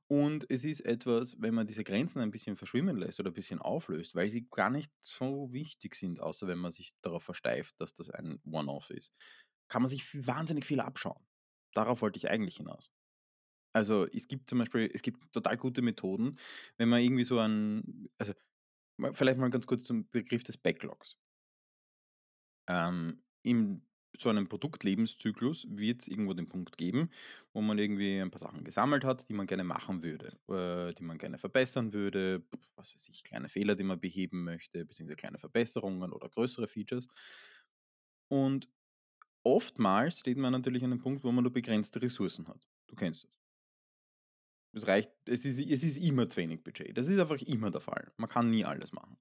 Und 0.09 0.47
es 0.51 0.65
ist 0.65 0.81
etwas, 0.83 1.37
wenn 1.41 1.55
man 1.55 1.67
diese 1.69 1.85
Grenzen 1.85 2.21
ein 2.21 2.31
bisschen 2.33 2.57
verschwimmen 2.57 2.97
lässt 2.99 3.21
oder 3.21 3.31
ein 3.31 3.35
bisschen 3.35 3.61
auflöst, 3.61 4.15
weil 4.17 4.29
sie 4.31 4.49
gar 4.51 4.71
nicht 4.71 4.93
so 5.03 5.53
wichtig 5.53 5.97
sind, 5.97 6.21
außer 6.21 6.49
wenn 6.49 6.59
man 6.61 6.73
sich 6.73 6.95
darauf 7.03 7.25
versteift, 7.25 7.75
dass 7.81 7.95
das 7.95 8.11
ein 8.11 8.41
One-Off 8.45 8.91
ist, 8.91 9.13
kann 9.71 9.83
man 9.83 9.91
sich 9.91 10.27
wahnsinnig 10.27 10.67
viel 10.67 10.81
abschauen. 10.81 11.27
Darauf 11.75 12.03
wollte 12.03 12.19
ich 12.19 12.31
eigentlich 12.31 12.59
hinaus. 12.59 12.93
Also 13.77 14.07
es 14.07 14.27
gibt 14.27 14.49
zum 14.49 14.59
Beispiel, 14.61 14.91
es 14.95 15.03
gibt 15.03 15.31
total 15.35 15.59
gute 15.59 15.83
Methoden, 15.83 16.39
wenn 16.79 16.89
man 16.89 17.03
irgendwie 17.03 17.25
so 17.25 17.39
ein, 17.39 18.09
also 18.17 18.33
vielleicht 19.13 19.39
mal 19.39 19.51
ganz 19.51 19.67
kurz 19.67 19.85
zum 19.85 20.09
Begriff 20.11 20.45
des 20.45 20.57
Backlogs. 20.57 21.19
Ähm, 22.69 23.23
in 23.43 23.83
so 24.19 24.31
einem 24.31 24.49
Produktlebenszyklus 24.49 25.67
wird 25.69 26.01
es 26.03 26.09
irgendwo 26.09 26.33
den 26.33 26.47
Punkt 26.47 26.79
geben, 26.79 27.11
wo 27.53 27.61
man 27.61 27.79
irgendwie 27.79 28.19
ein 28.19 28.31
paar 28.31 28.39
Sachen 28.41 28.65
gesammelt 28.65 29.05
hat, 29.05 29.29
die 29.29 29.35
man 29.35 29.47
gerne 29.47 29.65
machen 29.65 30.03
würde, 30.03 30.39
äh, 30.49 30.95
die 30.95 31.03
man 31.03 31.19
gerne 31.19 31.37
verbessern 31.39 31.93
würde, 31.93 32.47
was 32.77 32.95
weiß 32.95 33.09
ich, 33.11 33.25
kleine 33.25 33.51
Fehler, 33.51 33.75
die 33.77 33.85
man 33.85 34.01
beheben 34.01 34.43
möchte, 34.45 34.87
beziehungsweise 34.87 35.17
kleine 35.17 35.39
Verbesserungen 35.39 36.13
oder 36.13 36.31
größere 36.31 36.67
Features. 36.67 37.09
Und 38.29 38.71
oftmals 39.45 40.21
steht 40.21 40.39
man 40.39 40.53
natürlich 40.53 40.85
an 40.85 40.93
einem 40.93 41.01
Punkt, 41.03 41.25
wo 41.25 41.33
man 41.33 41.45
nur 41.45 41.53
begrenzte 41.55 42.03
Ressourcen 42.03 42.49
hat. 42.49 42.69
Du 42.89 42.97
kennst 42.97 43.25
das. 43.25 43.46
Es 44.77 44.87
reicht, 44.87 45.11
es 45.25 45.47
ist, 45.47 45.59
es 45.59 45.83
ist 45.83 45.97
immer 45.97 46.29
zu 46.29 46.37
wenig 46.37 46.63
Budget. 46.63 46.97
Das 46.99 47.09
ist 47.09 47.19
einfach 47.19 47.41
immer 47.41 47.71
der 47.71 47.81
Fall. 47.81 48.13
Man 48.19 48.29
kann 48.29 48.51
nie 48.51 48.65
alles 48.67 48.93
machen. 48.93 49.17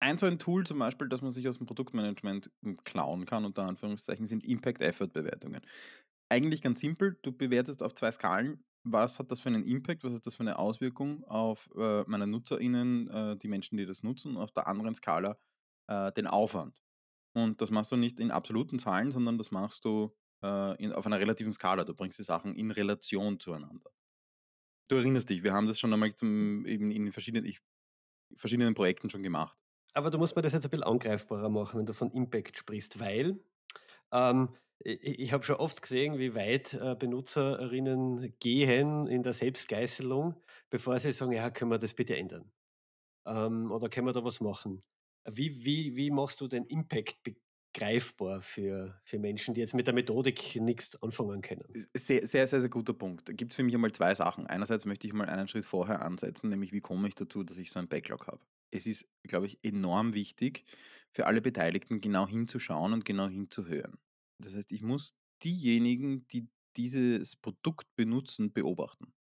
Ein 0.00 0.18
so 0.18 0.26
ein 0.26 0.38
Tool 0.38 0.66
zum 0.66 0.78
Beispiel, 0.80 1.08
das 1.08 1.22
man 1.22 1.32
sich 1.32 1.48
aus'm 1.48 1.66
Produktmanagement, 1.66 2.50
hm, 2.62 2.78
klauen 2.84 3.26
kann, 3.26 3.44
unter 3.44 3.64
Anführungszeichen, 3.64 4.26
sind 4.26 4.44
Impact-Effort-Bewertungen. 4.44 5.62
Eigentlich 6.30 6.62
ganz 6.62 6.80
simpel, 6.80 7.18
du 7.22 7.32
bewertest 7.32 7.82
auf 7.82 7.94
2 7.94 8.12
Skalen: 8.12 8.64
Was 8.84 9.18
hat 9.18 9.32
das 9.32 9.40
für 9.42 9.50
einen 9.50 9.64
Impact, 9.66 10.04
was 10.04 10.14
hat 10.14 10.26
das 10.26 10.36
für 10.36 10.44
'ne 10.44 10.58
Auswirkung 10.58 11.24
auf, 11.24 11.70
äh, 11.76 12.04
meine 12.06 12.26
NutzerInnen, 12.28 13.08
äh, 13.10 13.36
die 13.38 13.48
Menschen, 13.48 13.78
die 13.78 13.86
das 13.86 14.02
nutzen, 14.04 14.36
auf 14.38 14.52
der 14.52 14.68
anderen 14.68 14.94
Skala, 14.96 15.38
äh, 15.88 16.12
den 16.12 16.26
Aufwand. 16.28 16.82
Und 17.34 17.62
das 17.62 17.70
machst 17.70 17.92
du 17.92 17.96
nicht 17.96 18.20
in 18.20 18.30
absoluten 18.32 18.78
Zahlen, 18.80 19.12
sondern 19.12 19.38
das 19.38 19.50
machst 19.52 19.84
du, 19.86 20.16
äh, 20.44 20.76
in 20.84 20.92
auf 20.92 21.06
einer 21.06 21.20
relativen 21.20 21.52
Skala. 21.54 21.84
Du 21.84 21.94
bringst 21.94 22.18
die 22.20 22.24
Sachen 22.24 22.54
in 22.56 22.70
Relation 22.72 23.40
zueinander. 23.40 23.90
Du 24.92 24.98
erinnerst 24.98 25.30
dich, 25.30 25.42
wir 25.42 25.54
haben 25.54 25.66
das 25.66 25.80
schon 25.80 25.90
einmal 25.94 26.14
zum 26.14 26.66
eben 26.66 26.90
in 26.90 27.12
verschiedenen 27.12 27.46
ich 27.46 27.60
verschiedenen 28.36 28.74
Projekten 28.74 29.10
schon 29.10 29.22
gemacht. 29.24 29.58
Aber 29.94 30.10
du 30.10 30.18
musst 30.18 30.36
mir 30.36 30.42
das 30.42 30.52
jetzt 30.52 30.64
ein 30.64 30.70
bisschen 30.70 30.84
angreifbarer 30.84 31.48
machen, 31.50 31.78
wenn 31.78 31.86
du 31.86 31.92
von 31.92 32.10
Impact 32.12 32.58
sprichst, 32.58 32.98
weil, 33.00 33.40
ähm, 34.12 34.56
i 34.86 34.90
i 34.92 35.24
ich 35.24 35.32
habe 35.34 35.44
schon 35.44 35.56
oft 35.56 35.82
gesehen, 35.82 36.18
wie 36.18 36.34
weit, 36.36 36.74
äh, 36.74 36.96
Benutzerinnen 36.98 38.36
gehen 38.40 39.06
in 39.08 39.22
der 39.24 39.34
Selbstgeißelung, 39.34 40.36
bevor 40.70 40.98
sie 41.00 41.12
sagen: 41.12 41.32
„Ja, 41.32 41.50
können 41.50 41.70
wir 41.72 41.78
das 41.78 41.94
bitte 41.94 42.16
ändern?“ 42.16 42.52
Ähm, 43.26 43.72
oder 43.72 43.88
„Können 43.90 44.06
wir 44.08 44.12
da 44.14 44.24
was 44.24 44.40
machen?“ 44.40 44.84
Wie 45.30 45.64
wie 45.66 45.96
wie 45.96 46.10
machst 46.12 46.40
du 46.42 46.48
den 46.48 46.64
Impact 46.66 47.22
begreifbar 47.72 48.40
für 48.42 49.00
für 49.04 49.18
Menschen, 49.18 49.54
die 49.54 49.60
jetzt 49.60 49.74
mit 49.74 49.86
der 49.86 49.94
Methodik 49.94 50.56
nix 50.56 50.96
anfangen 51.02 51.42
können? 51.42 51.78
Sehr, 51.94 52.26
sehr, 52.26 52.46
sehr, 52.46 52.60
sehr 52.60 52.70
guter 52.70 52.92
Punkt. 52.94 53.28
Da 53.28 53.32
gibt's 53.32 53.56
für 53.56 53.62
mich 53.62 53.74
einmal 53.74 53.92
2 53.92 54.14
Sachen. 54.14 54.46
Einerseits 54.46 54.84
möchte 54.84 55.06
ich 55.06 55.12
mal 55.14 55.28
einen 55.28 55.48
Schritt 55.48 55.64
vorher 55.64 56.02
ansetzen, 56.02 56.48
nämlich 56.50 56.72
wie 56.72 56.80
komme 56.80 57.08
ich 57.08 57.14
dazu, 57.14 57.44
dass 57.44 57.56
ich 57.58 57.70
so 57.70 57.78
ein 57.78 57.88
Backlog 57.88 58.26
habe? 58.26 58.44
Es 58.70 58.86
ist, 58.86 59.06
glaube 59.24 59.46
ich, 59.46 59.58
enorm 59.62 60.14
wichtig 60.14 60.64
für 61.10 61.26
alle 61.26 61.42
Beteiligten, 61.42 62.00
genau 62.00 62.26
hinzuschauen 62.26 62.92
und 62.92 63.04
genau 63.04 63.28
hinzuhören. 63.28 63.98
Das 64.38 64.54
heißt, 64.56 64.72
ich 64.72 64.82
muss 64.82 65.14
diejenigen, 65.42 66.26
die 66.28 66.48
dieses 66.76 67.36
Produkt 67.36 67.94
benutzen, 67.96 68.52
beobachten. 68.52 69.12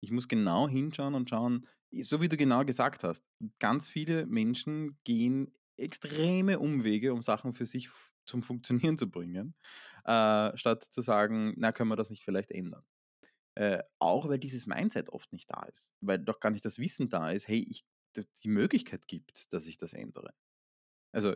Ich 0.00 0.10
muss 0.10 0.28
genau 0.28 0.68
hinschauen 0.68 1.14
und 1.14 1.30
schauen 1.30 1.66
so 2.00 2.20
wie 2.20 2.28
du 2.28 2.36
genau 2.36 2.64
gesagt 2.64 3.04
hast, 3.04 3.24
ganz 3.60 3.88
viele 3.88 4.26
Menschen 4.26 4.98
gehen 5.04 5.54
extreme 5.78 6.58
Umwege, 6.58 7.12
um 7.12 7.22
Sachen 7.22 7.54
für 7.54 7.66
sich 7.66 7.90
zum 8.26 8.42
Funktionieren 8.42 8.98
zu 8.98 9.10
bringen, 9.10 9.54
äh, 10.04 10.56
statt 10.56 10.84
zu 10.84 11.02
sagen: 11.02 11.54
„Na, 11.56 11.72
können 11.72 11.90
wir 11.90 11.96
das 11.96 12.10
nicht 12.10 12.24
vielleicht 12.24 12.50
ändern?“ 12.52 12.84
Äh, 13.56 13.82
auch 14.00 14.28
weil 14.28 14.38
dieses 14.38 14.66
Mindset 14.66 15.10
oft 15.10 15.32
nicht 15.32 15.50
da 15.50 15.64
ist, 15.64 15.96
weil 16.00 16.18
doch 16.20 16.40
gar 16.40 16.50
nicht 16.50 16.64
das 16.64 16.78
Wissen 16.78 17.08
da 17.10 17.30
ist: 17.32 17.48
„Hey, 17.48 17.64
ich 17.68 17.84
die 18.44 18.48
Möglichkeit 18.48 19.08
gibt, 19.08 19.52
dass 19.52 19.66
ich 19.66 19.78
das 19.78 19.92
ändere.“ 19.94 20.34
Also, 21.12 21.34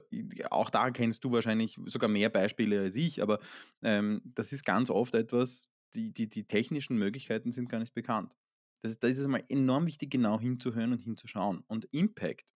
auch 0.51 0.71
da 0.71 0.91
kennst 0.91 1.23
du 1.25 1.31
wahrscheinlich 1.33 1.79
sogar 1.87 2.11
mehr 2.11 2.31
Beispiele 2.31 2.81
als 2.81 2.97
ich, 2.97 3.23
aber, 3.23 3.39
ähm, 3.83 4.21
das 4.25 4.53
ist 4.53 4.65
ganz 4.65 4.91
oft 4.91 5.15
etwas, 5.15 5.69
die 5.95 6.13
die 6.13 6.29
die 6.29 6.47
technischen 6.47 6.99
Möglichkeiten 6.99 7.53
sind 7.53 7.69
gar 7.69 7.79
nicht 7.79 7.95
bekannt. 7.95 8.35
Da 8.83 9.09
ist 9.09 9.19
es 9.19 9.27
mal 9.29 9.45
enorm 9.49 9.87
wichtig, 9.87 10.11
genau 10.11 10.39
hinzuhören 10.41 10.93
und 10.93 11.03
hinzuschauen. 11.05 11.65
Und 11.69 11.87
Impact 11.93 12.53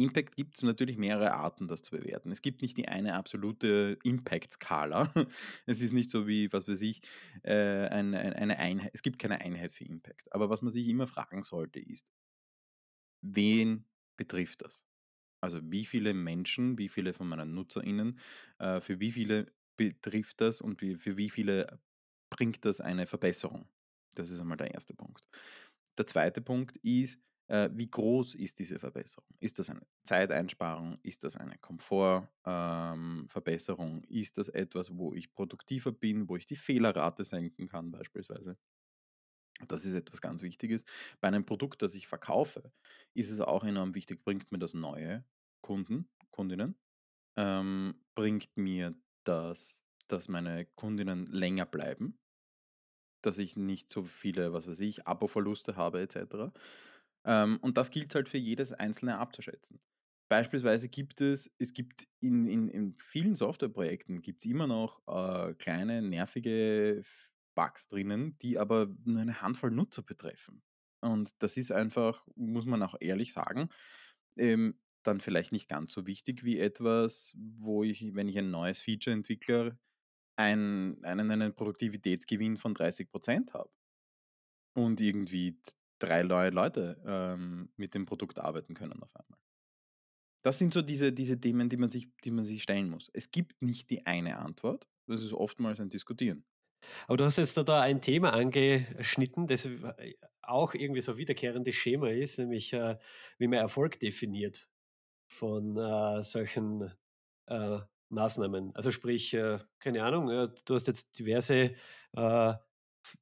Impact 0.00 0.36
gibt's 0.36 0.62
natürlich 0.62 0.96
mehrere 0.98 1.32
Arten, 1.34 1.68
das 1.68 1.82
zu 1.82 1.92
bewerten. 1.92 2.30
Es 2.32 2.42
gibt 2.42 2.62
nicht 2.62 2.76
die 2.76 2.88
eine 2.88 3.14
absolute 3.14 3.98
Impact-Skala. 4.04 5.12
Es 5.66 5.80
ist 5.80 5.92
nicht 5.92 6.10
so 6.10 6.26
wie, 6.26 6.52
was 6.52 6.66
weiß 6.68 6.80
ich, 6.82 7.02
äh, 7.42 7.86
ein 7.88 8.14
ein 8.14 8.32
eine 8.34 8.58
Einhei 8.58 8.90
es 8.92 9.02
gibt 9.02 9.18
keine 9.18 9.40
Einheit 9.40 9.72
für 9.72 9.84
Impact. 9.84 10.32
Aber 10.32 10.50
was 10.50 10.62
man 10.62 10.70
sich 10.70 10.86
immer 10.88 11.06
fragen 11.06 11.42
sollte, 11.42 11.80
ist 11.80 12.06
wen 13.22 13.86
betrifft 14.16 14.62
das? 14.62 14.84
Also, 15.42 15.60
wie 15.64 15.86
viele 15.86 16.14
Menschen, 16.14 16.78
wie 16.78 16.88
viele 16.88 17.14
von 17.14 17.28
meinen 17.28 17.54
NutzerInnen, 17.54 18.18
äh, 18.58 18.80
für 18.80 19.00
wie 19.00 19.12
viele 19.12 19.52
betrifft 19.76 20.40
das 20.40 20.60
und 20.60 20.80
für 20.80 21.16
wie 21.16 21.30
viele 21.30 21.80
bringt 22.30 22.64
das 22.64 22.80
eine 22.80 23.06
Verbesserung? 23.06 23.68
Das 24.14 24.30
ist 24.30 24.40
einmal 24.40 24.58
der 24.58 24.74
1. 24.74 24.94
Punkt. 24.94 25.24
Der 25.98 26.06
2. 26.06 26.40
Punkt 26.42 26.76
ist, 26.78 27.20
wie 27.72 27.90
groß 27.90 28.36
ist 28.36 28.58
diese 28.60 28.78
Verbesserung? 28.78 29.26
Ist 29.40 29.58
das 29.58 29.70
eine 29.70 29.82
Zeiteinsparung? 30.04 30.98
Ist 31.02 31.24
das 31.24 31.36
eine 31.36 31.58
Komfort 31.58 32.28
ähm? 32.46 33.26
Ist 34.08 34.38
das 34.38 34.48
etwas, 34.48 34.96
wo 34.96 35.14
ich 35.14 35.34
produktiver 35.34 35.92
bin, 35.92 36.28
wo 36.28 36.36
ich 36.36 36.46
die 36.46 36.56
Fehlerrate 36.56 37.24
senken 37.24 37.68
kann 37.68 37.90
beispielsweise? 37.90 38.56
Das 39.68 39.84
ist 39.84 39.94
etwas 39.94 40.20
ganz 40.20 40.42
Wichtiges. 40.42 40.84
Bei 41.20 41.28
einem 41.28 41.44
Produkt, 41.44 41.82
das 41.82 41.94
ich 41.94 42.06
verkaufe, 42.06 42.72
ist 43.14 43.30
es 43.30 43.40
auch 43.40 43.64
enorm 43.64 43.94
wichtig, 43.94 44.24
bringt 44.24 44.52
mir 44.52 44.58
das 44.58 44.72
neue 44.74 45.24
Kunden, 45.60 46.08
Kundinnen? 46.30 46.76
Ähm, 47.36 48.00
bringt 48.14 48.56
mir 48.56 48.94
das, 49.24 49.84
dass 50.08 50.28
meine 50.28 50.66
Kundinnen 50.76 51.26
länger 51.26 51.66
bleiben? 51.66 52.18
Dass 53.22 53.36
ich 53.38 53.54
nicht 53.56 53.90
so 53.90 54.02
viele, 54.02 54.54
was 54.54 54.66
weiß 54.66 54.80
ich, 54.80 55.06
Abo-Verluste 55.06 55.76
habe 55.76 56.00
et 56.00 56.12
cetera. 56.12 56.54
Ähm, 57.24 57.58
und 57.62 57.76
das 57.76 57.90
gilt 57.90 58.14
halt 58.14 58.28
für 58.28 58.38
jedes 58.38 58.72
Einzelne 58.72 59.18
abzuschätzen. 59.18 59.80
Beispielsweise 60.28 60.88
gibt 60.88 61.20
es 61.20 61.50
es 61.58 61.72
gibt 61.72 62.06
in 62.20 62.46
in 62.46 62.68
in 62.68 62.96
vielen 62.98 63.34
Softwareprojekten 63.34 64.22
gibt's 64.22 64.44
immer 64.44 64.66
noch, 64.68 65.02
äh, 65.08 65.54
kleine 65.54 66.02
nervige 66.02 67.02
Bugs 67.56 67.88
drinnen, 67.88 68.38
die 68.38 68.58
aber 68.58 68.88
nur 69.04 69.20
eine 69.20 69.42
Handvoll 69.42 69.72
Nutzer 69.72 70.02
betreffen. 70.02 70.62
Und 71.00 71.42
das 71.42 71.56
ist 71.56 71.72
einfach, 71.72 72.26
muss 72.36 72.66
man 72.66 72.82
auch 72.82 72.94
ehrlich 73.00 73.32
sagen, 73.32 73.70
ähm, 74.36 74.80
dann 75.02 75.20
vielleicht 75.20 75.52
nicht 75.52 75.68
ganz 75.68 75.92
so 75.92 76.06
wichtig 76.06 76.44
wie 76.44 76.58
etwas, 76.58 77.34
wo 77.38 77.82
ich, 77.84 78.14
wenn 78.14 78.28
ich 78.28 78.38
ein 78.38 78.50
neues 78.50 78.80
Feature 78.82 79.14
entwickle, 79.14 79.78
ein 80.36 80.98
einen 81.04 81.30
einen 81.32 81.54
Produktivitätsgewinn 81.56 82.56
von 82.58 82.74
30 82.74 83.10
% 83.12 83.54
habe 83.54 83.70
und 84.74 85.00
irgendwie 85.00 85.60
d 86.02 86.06
3 86.06 86.22
neue 86.24 86.50
Leute, 86.50 87.00
ähm, 87.06 87.70
mit 87.76 87.94
dem 87.94 88.06
Produkt 88.06 88.38
arbeiten 88.38 88.74
können 88.74 89.02
auf 89.02 89.14
einmal. 89.16 89.38
Das 90.42 90.58
sind 90.58 90.72
so 90.72 90.82
diese 90.82 91.12
diese 91.12 91.38
Themen, 91.40 91.68
die 91.68 91.76
man 91.76 91.90
sich 91.90 92.08
die 92.24 92.30
man 92.30 92.44
sich 92.44 92.62
stellen 92.62 92.88
muss. 92.88 93.10
Es 93.12 93.30
gibt 93.30 93.60
nicht 93.62 93.90
die 93.90 94.06
eine 94.06 94.38
Antwort. 94.38 94.88
Das 95.06 95.22
ist 95.22 95.32
oftmals 95.32 95.80
ein 95.80 95.90
Diskutieren. 95.90 96.44
Aber 97.06 97.16
du 97.18 97.24
hast 97.24 97.36
jetzt 97.36 97.56
da 97.56 97.62
da 97.62 97.82
ein 97.82 98.00
Thema 98.00 98.32
angeschnitten, 98.32 99.46
das 99.46 99.66
äh, 99.66 100.14
auch 100.42 100.74
irgendwie 100.74 101.00
so 101.02 101.16
wiederkehrendes 101.18 101.74
Schema 101.74 102.08
ist, 102.10 102.38
nämlich, 102.38 102.72
äh, 102.72 102.96
wie 103.38 103.48
man 103.48 103.58
Erfolg 103.58 104.00
definiert 104.00 104.68
von, 105.28 105.76
äh, 105.78 106.22
solchen, 106.22 106.92
äh, 107.46 107.80
Maßnahmen. 108.10 108.74
Also, 108.76 108.90
sprich, 108.90 109.34
äh, 109.34 109.58
keine 109.80 110.04
Ahnung, 110.04 110.30
äh, 110.30 110.48
du 110.64 110.74
hast 110.74 110.86
jetzt 110.88 111.18
diverse, 111.18 111.74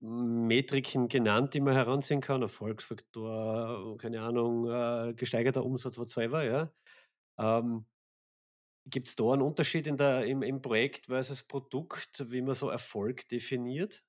Metriken 0.01 1.09
genannt, 1.09 1.55
die 1.55 1.61
man 1.61 1.75
heranziehen 1.75 2.21
kann, 2.21 2.43
Erfolgsfaktor, 2.43 3.97
keine 3.99 4.23
Ahnung, 4.23 4.69
äh, 4.71 5.15
gesteigerter 5.15 5.65
Umsatz, 5.65 5.99
whatsoever, 5.99 6.45
ja? 6.45 6.73
Ähm 7.39 7.87
gibt's 8.87 9.15
da 9.17 9.35
'n 9.35 9.43
Unterschied 9.43 9.87
in 9.87 9.97
der 9.97 10.25
im 10.27 10.43
im 10.43 10.61
Projekt 10.63 11.07
versus 11.07 11.43
Produkt, 11.43 12.31
wie 12.31 12.43
man 12.43 12.55
so 12.55 12.69
Erfolg 12.71 13.29
definiert? 13.29 14.03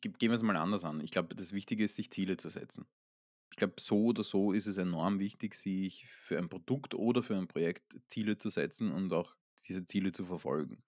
Gehen 0.00 0.30
wir's 0.30 0.42
mal 0.42 0.56
anders 0.56 0.84
an. 0.84 1.00
Ich 1.00 1.10
glaube, 1.10 1.34
das 1.34 1.52
Wichtige 1.52 1.84
ist, 1.84 1.94
sich 1.96 2.10
Ziele 2.10 2.36
zu 2.36 2.48
setzen. 2.50 2.86
Ich 3.52 3.58
glaube, 3.58 3.74
so 3.80 4.06
oder 4.06 4.24
so 4.24 4.52
ist 4.52 4.66
es 4.66 4.78
enorm 4.78 5.20
wichtig, 5.20 5.54
sich 5.54 6.06
für 6.08 6.38
ein 6.38 6.48
Produkt 6.50 6.94
oder 6.94 7.22
für 7.22 7.36
ein 7.36 7.48
Projekt 7.48 7.98
Ziele 8.08 8.38
zu 8.38 8.50
setzen 8.50 8.92
und 8.92 9.12
auch 9.12 9.36
diese 9.68 9.86
Ziele 9.86 10.12
zu 10.12 10.26
verfolgen. 10.26 10.84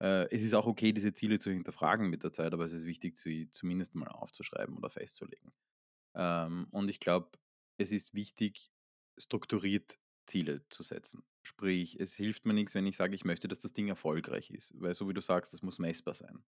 Äh, 0.00 0.26
es 0.34 0.42
ist 0.42 0.54
auch 0.54 0.66
okay, 0.66 0.92
diese 0.92 1.12
Ziele 1.14 1.38
zu 1.38 1.50
hinterfragen 1.50 2.08
mit 2.10 2.22
der 2.22 2.32
Zeit, 2.32 2.52
aber 2.52 2.64
es 2.64 2.72
ist 2.72 2.86
wichtig, 2.86 3.18
sie 3.18 3.50
zumindest 3.50 3.94
mal 3.94 4.08
aufzuschreiben 4.08 4.76
oder 4.76 4.90
festzulegen. 4.90 5.52
Ähm, 6.14 6.68
und 6.70 6.90
ich 6.90 7.00
glaube, 7.00 7.32
es 7.78 7.92
ist 7.92 8.14
wichtig, 8.14 8.70
strukturiert 9.18 9.98
Ziele 10.26 10.68
zu 10.70 10.82
setzen. 10.82 11.24
Sprich, 11.42 11.98
es 12.00 12.14
hilft 12.16 12.46
mir 12.46 12.54
nix, 12.54 12.74
wenn 12.74 12.86
ich 12.86 12.96
sage, 12.96 13.14
ich 13.14 13.24
möchte, 13.24 13.48
dass 13.48 13.60
das 13.60 13.72
Ding 13.72 13.88
erfolgreich 13.88 14.50
ist, 14.50 14.72
weil 14.80 14.94
so 14.94 15.08
wie 15.08 15.14
du 15.14 15.20
sagst, 15.22 15.52
das 15.54 15.62
muss 15.62 15.78
messbar 15.78 16.14
sein. 16.14 16.44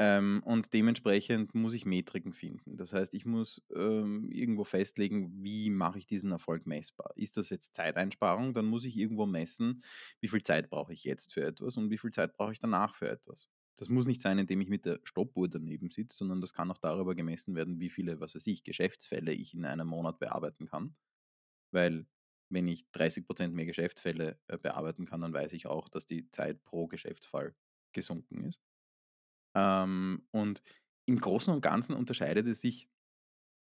Ähm, 0.00 0.42
und 0.44 0.72
dementsprechend 0.74 1.54
muss 1.56 1.74
ich 1.74 1.84
Metriken 1.84 2.32
finden. 2.32 2.76
Das 2.76 2.92
heißt, 2.92 3.14
ich 3.14 3.26
muss, 3.26 3.62
ähm, 3.74 4.30
irgendwo 4.30 4.62
festlegen, 4.64 5.42
wie 5.42 5.70
mache 5.70 5.98
ich 5.98 6.06
diesen 6.06 6.30
Erfolg 6.30 6.66
messbar? 6.66 7.12
Ist 7.16 7.36
das 7.36 7.50
jetzt 7.50 7.74
Zeiteinsparung, 7.74 8.52
dann 8.52 8.66
muss 8.66 8.84
ich 8.84 8.96
irgendwo 8.96 9.26
messen, 9.26 9.82
wie 10.20 10.28
viel 10.28 10.42
Zeit 10.42 10.70
brauche 10.70 10.92
ich 10.92 11.02
jetzt 11.04 11.32
für 11.34 11.44
etwas 11.44 11.76
und 11.76 11.90
wie 11.90 11.98
viel 11.98 12.12
Zeit 12.12 12.34
brauche 12.36 12.52
ich 12.52 12.60
danach 12.60 12.94
für 12.94 13.08
etwas. 13.10 13.48
Das 13.76 13.88
muss 13.88 14.06
nicht 14.06 14.20
sein, 14.20 14.38
indem 14.38 14.60
ich 14.60 14.68
mit 14.68 14.84
der 14.84 15.00
Stoppuhr 15.04 15.48
daneben 15.48 15.90
sitze, 15.90 16.16
sondern 16.18 16.40
das 16.40 16.52
kann 16.54 16.70
auch 16.70 16.78
darüber 16.78 17.14
gemessen 17.16 17.54
werden, 17.56 17.80
wie 17.80 17.90
viele, 17.90 18.20
was 18.20 18.34
weiß 18.36 18.46
ich, 18.46 18.62
Geschäftsfälle 18.64 19.32
ich 19.32 19.54
in 19.54 19.64
einem 19.64 19.88
Monat 19.88 20.18
bearbeiten 20.20 20.66
kann. 20.66 20.96
Weil, 21.72 22.06
wenn 22.50 22.68
ich 22.68 22.90
30 22.92 23.26
% 23.26 23.54
mehr 23.54 23.66
Geschäftsfälle, 23.66 24.40
äh, 24.48 24.58
bearbeiten 24.58 25.06
kann, 25.06 25.20
dann 25.22 25.34
weiß 25.34 25.52
ich 25.54 25.66
auch, 25.66 25.88
dass 25.88 26.06
die 26.06 26.30
Zeit 26.30 26.64
pro 26.64 26.88
Geschäftsfall 26.88 27.56
gesunken 27.92 28.44
ist. 28.44 28.60
Ähm, 29.58 30.22
und 30.30 30.62
im 31.06 31.20
Großen 31.20 31.52
und 31.52 31.60
Ganzen 31.60 31.94
unterscheidet 31.94 32.46
es 32.46 32.60
sich 32.60 32.88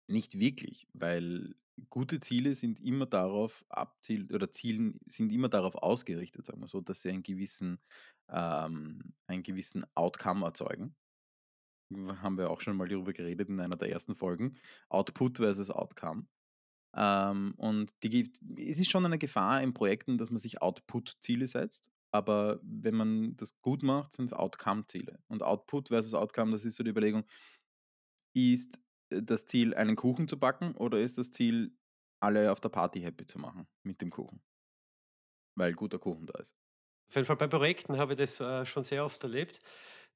nicht 0.09 0.39
wirklich, 0.39 0.87
weil 0.93 1.55
gute 1.89 2.19
Ziele 2.19 2.53
sind 2.53 2.79
immer 2.79 3.05
darauf 3.05 3.65
abzielt 3.69 4.31
oder 4.31 4.51
zielen 4.51 4.99
sind 5.07 5.31
immer 5.31 5.49
darauf 5.49 5.75
ausgerichtet, 5.75 6.45
sagen 6.45 6.61
wir 6.61 6.67
so, 6.67 6.81
dass 6.81 7.01
sie 7.01 7.09
einen 7.09 7.23
gewissen 7.23 7.79
ähm, 8.29 9.13
einen 9.27 9.43
gewissen 9.43 9.85
Outcome 9.95 10.45
erzeugen. 10.45 10.95
Haben 11.93 12.37
wir 12.37 12.49
auch 12.49 12.61
schon 12.61 12.77
mal 12.77 12.87
darüber 12.87 13.13
geredet 13.13 13.49
in 13.49 13.59
einer 13.59 13.75
der 13.75 13.91
ersten 13.91 14.15
Folgen. 14.15 14.55
Output 14.89 15.37
versus 15.37 15.69
Outcome. 15.69 16.27
Ähm, 16.95 17.53
und 17.57 17.93
die 18.03 18.31
es 18.57 18.79
ist 18.79 18.89
schon 18.91 19.05
eine 19.05 19.17
Gefahr 19.17 19.61
in 19.61 19.73
Projekten, 19.73 20.17
dass 20.17 20.29
man 20.29 20.39
sich 20.39 20.61
Output-Ziele 20.61 21.47
setzt, 21.47 21.83
aber 22.13 22.59
wenn 22.63 22.95
man 22.95 23.35
das 23.37 23.59
gut 23.61 23.83
macht, 23.83 24.13
sind's 24.13 24.33
Outcome-Ziele. 24.33 25.19
Und 25.27 25.43
Output 25.43 25.89
versus 25.89 26.13
Outcome, 26.13 26.51
das 26.53 26.65
ist 26.65 26.75
so 26.77 26.83
die 26.83 26.91
Überlegung 26.91 27.25
ist, 28.35 28.79
äh, 29.09 29.21
das 29.23 29.45
Ziel, 29.45 29.73
einen 29.73 29.95
Kuchen 29.95 30.27
zu 30.27 30.39
backen 30.39 30.75
oder 30.75 30.99
ist 30.99 31.17
das 31.17 31.31
Ziel, 31.31 31.77
alle 32.19 32.51
auf 32.51 32.59
der 32.61 32.69
Party 32.69 33.01
happy 33.01 33.25
zu 33.25 33.39
machen 33.39 33.67
mit 33.83 34.01
dem 34.01 34.09
Kuchen? 34.09 34.41
Weil 35.55 35.73
guter 35.73 35.99
Kuchen 35.99 36.25
da 36.27 36.39
ist. 36.39 36.55
Auf 37.09 37.15
jeden 37.15 37.25
Fall 37.27 37.37
bei 37.37 37.47
Projekten 37.47 37.97
habe 37.97 38.13
ich 38.13 38.17
das, 38.19 38.39
äh, 38.39 38.65
schon 38.65 38.83
sehr 38.83 39.05
oft 39.05 39.21
erlebt, 39.23 39.59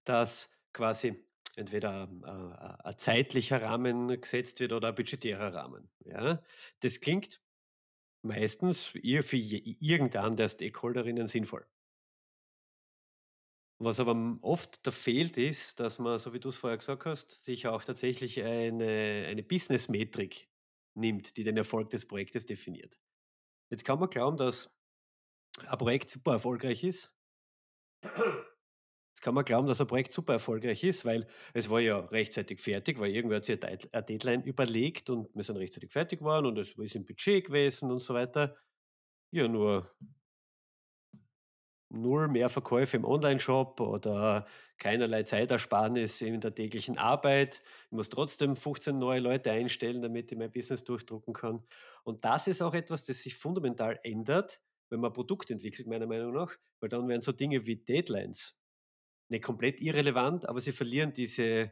dass 0.04 0.50
quasi 0.74 1.24
entweder, 1.56 2.04
ähm, 2.10 2.24
äh, 2.24 2.88
ein 2.88 2.98
zeitlicher 2.98 3.62
Rahmen 3.62 4.20
gesetzt 4.22 4.60
wird 4.60 4.74
oder 4.74 4.90
ein 4.90 4.96
budgetärer 4.96 5.54
Rahmen, 5.54 5.90
ja? 6.06 6.42
Das 6.82 7.00
klingt 7.00 7.42
meistens 8.24 8.86
für 8.86 9.00
irgendeinen 9.00 10.38
der 10.38 10.50
Stakeholderinnen 10.50 11.28
sinnvoll. 11.28 11.66
Was 13.80 14.00
aber, 14.00 14.40
oft 14.42 14.86
da 14.88 14.92
fehlt, 14.92 15.38
ist, 15.38 15.80
dass 15.80 16.00
man, 16.00 16.18
so 16.18 16.34
wie 16.34 16.40
du's 16.40 16.58
vorher 16.58 16.78
gesagt 16.78 17.06
hast, 17.06 17.44
sich 17.44 17.68
auch 17.68 17.84
tatsächlich 17.84 18.44
eine 18.44 19.26
eine 19.28 19.44
Business-Metrik 19.44 20.50
nimmt, 20.96 21.38
die 21.38 21.44
den 21.44 21.58
Erfolg 21.58 21.92
des 21.92 22.08
Projektes 22.08 22.46
definiert. 22.46 22.98
Jetzt 23.72 23.86
kann 23.86 24.00
man 24.00 24.10
glauben, 24.10 24.38
dass 24.38 24.76
ein 25.68 25.78
Projekt 25.78 26.10
super 26.10 26.34
erfolgreich 26.34 26.84
ist. 26.84 27.14
Jetzt 29.18 29.24
kann 29.24 29.34
man 29.34 29.46
glauben, 29.46 29.68
dass 29.68 29.82
ein 29.82 29.88
Projekt 29.88 30.12
super 30.12 30.34
erfolgreich 30.34 30.84
ist, 30.84 31.04
weil 31.04 31.28
es 31.54 31.70
war 31.70 31.80
ja 31.80 32.00
rechtzeitig 32.00 32.60
fertig, 32.60 33.00
weil 33.00 33.12
irgendwer 33.12 33.38
hat 33.38 33.46
sich 33.46 33.60
a 33.94 34.02
Deadline 34.02 34.44
überlegt 34.44 35.10
und 35.10 35.34
wir 35.36 35.44
sind 35.44 35.58
rechtzeitig 35.58 35.92
fertig 35.92 36.20
geworden 36.20 36.46
und 36.46 36.58
es 36.60 36.74
ist 36.74 36.96
im 36.96 37.06
Budget 37.06 37.46
gewesen 37.46 37.90
und 37.92 38.00
so 38.00 38.14
weiter. 38.14 38.56
Ja, 39.32 39.48
nur 39.48 39.92
0 41.90 42.28
mehr 42.28 42.50
Verkäufe 42.50 42.98
im 42.98 43.06
Onlineshop 43.06 43.80
oder 43.80 44.46
keinerlei 44.78 45.24
Zeitersparnis 45.24 46.22
in 46.22 46.40
der 46.42 46.54
täglichen 46.54 46.98
Arbeit. 46.98 47.62
Ich 47.86 47.92
muss 47.92 48.10
trotzdem 48.10 48.56
15 48.56 48.98
neue 48.98 49.20
Leute 49.22 49.52
einstellen, 49.52 50.02
damit 50.02 50.32
ich 50.32 50.38
mein 50.38 50.52
Business 50.52 50.84
durchdrucken 50.84 51.34
kann. 51.34 51.64
Und 52.04 52.26
das 52.26 52.48
ist 52.48 52.62
auch 52.62 52.74
etwas, 52.74 53.06
das 53.06 53.24
sich 53.24 53.36
fundamental 53.36 54.00
ändert, 54.04 54.62
wenn 54.90 55.00
man 55.00 55.14
Produkt 55.14 55.50
entwickelt, 55.52 55.88
meiner 55.88 56.08
Meinung 56.08 56.34
nach, 56.34 56.52
weil 56.80 56.90
dann 56.90 57.08
werden 57.08 57.22
so 57.22 57.32
Dinge 57.32 57.66
wie 57.66 57.78
Deadlines 57.78 58.58
nicht 59.30 59.44
komplett 59.44 59.82
irrelevant, 59.82 60.48
aber 60.48 60.60
sie 60.60 60.72
verlieren 60.72 61.14
diese 61.14 61.72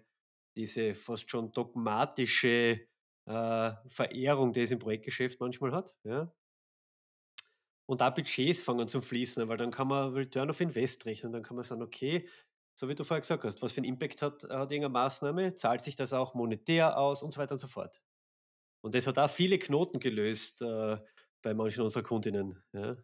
diese 0.57 0.95
fast 0.95 1.29
schon 1.29 1.51
dogmatische, 1.51 2.79
äh, 3.25 3.71
Verehrung, 3.87 4.53
die 4.53 4.61
es 4.61 4.71
im 4.71 4.79
Projektgeschäft 4.79 5.39
manchmal 5.41 5.73
hat, 5.73 5.95
ja? 6.03 6.33
Und 7.89 8.01
auch 8.01 8.13
Budgets 8.15 8.63
fangen 8.63 8.87
zum 8.87 9.01
Fließen, 9.01 9.47
weil 9.47 9.57
dann 9.57 9.71
kann 9.71 9.87
man 9.87 10.13
Return 10.13 10.49
of 10.49 10.59
Invest 10.61 11.05
rechnen. 11.05 11.31
Dann 11.33 11.43
kann 11.43 11.55
man 11.55 11.63
sagen: 11.63 11.83
„Okay“, 11.83 12.27
so 12.75 12.89
wie 12.89 12.95
du 12.95 13.03
vorher 13.03 13.21
gesagt 13.21 13.43
hast: 13.43 13.61
„Was 13.61 13.73
für 13.73 13.81
'n 13.81 13.83
Impact 13.83 14.21
hat 14.23 14.43
hat 14.43 14.71
irgendeine 14.71 14.89
Maßnahme? 14.89 15.53
Zahlt 15.53 15.81
sich 15.81 15.95
das 15.95 16.11
auch 16.13 16.33
monetär 16.33 16.97
aus?“ 16.97 17.21
Und 17.23 17.31
so 17.31 17.39
weiter 17.41 17.53
und 17.53 17.59
so 17.59 17.67
fort. 17.67 18.01
Und 18.81 18.95
das 18.95 19.07
hat 19.07 19.19
auch 19.19 19.29
viele 19.29 19.59
Knoten 19.59 19.99
gelöst, 19.99 20.61
äh, 20.63 20.97
bei 21.43 21.53
manchen 21.55 21.83
unserer 21.83 22.03
Kundinnen, 22.03 22.63
ja. 22.73 22.95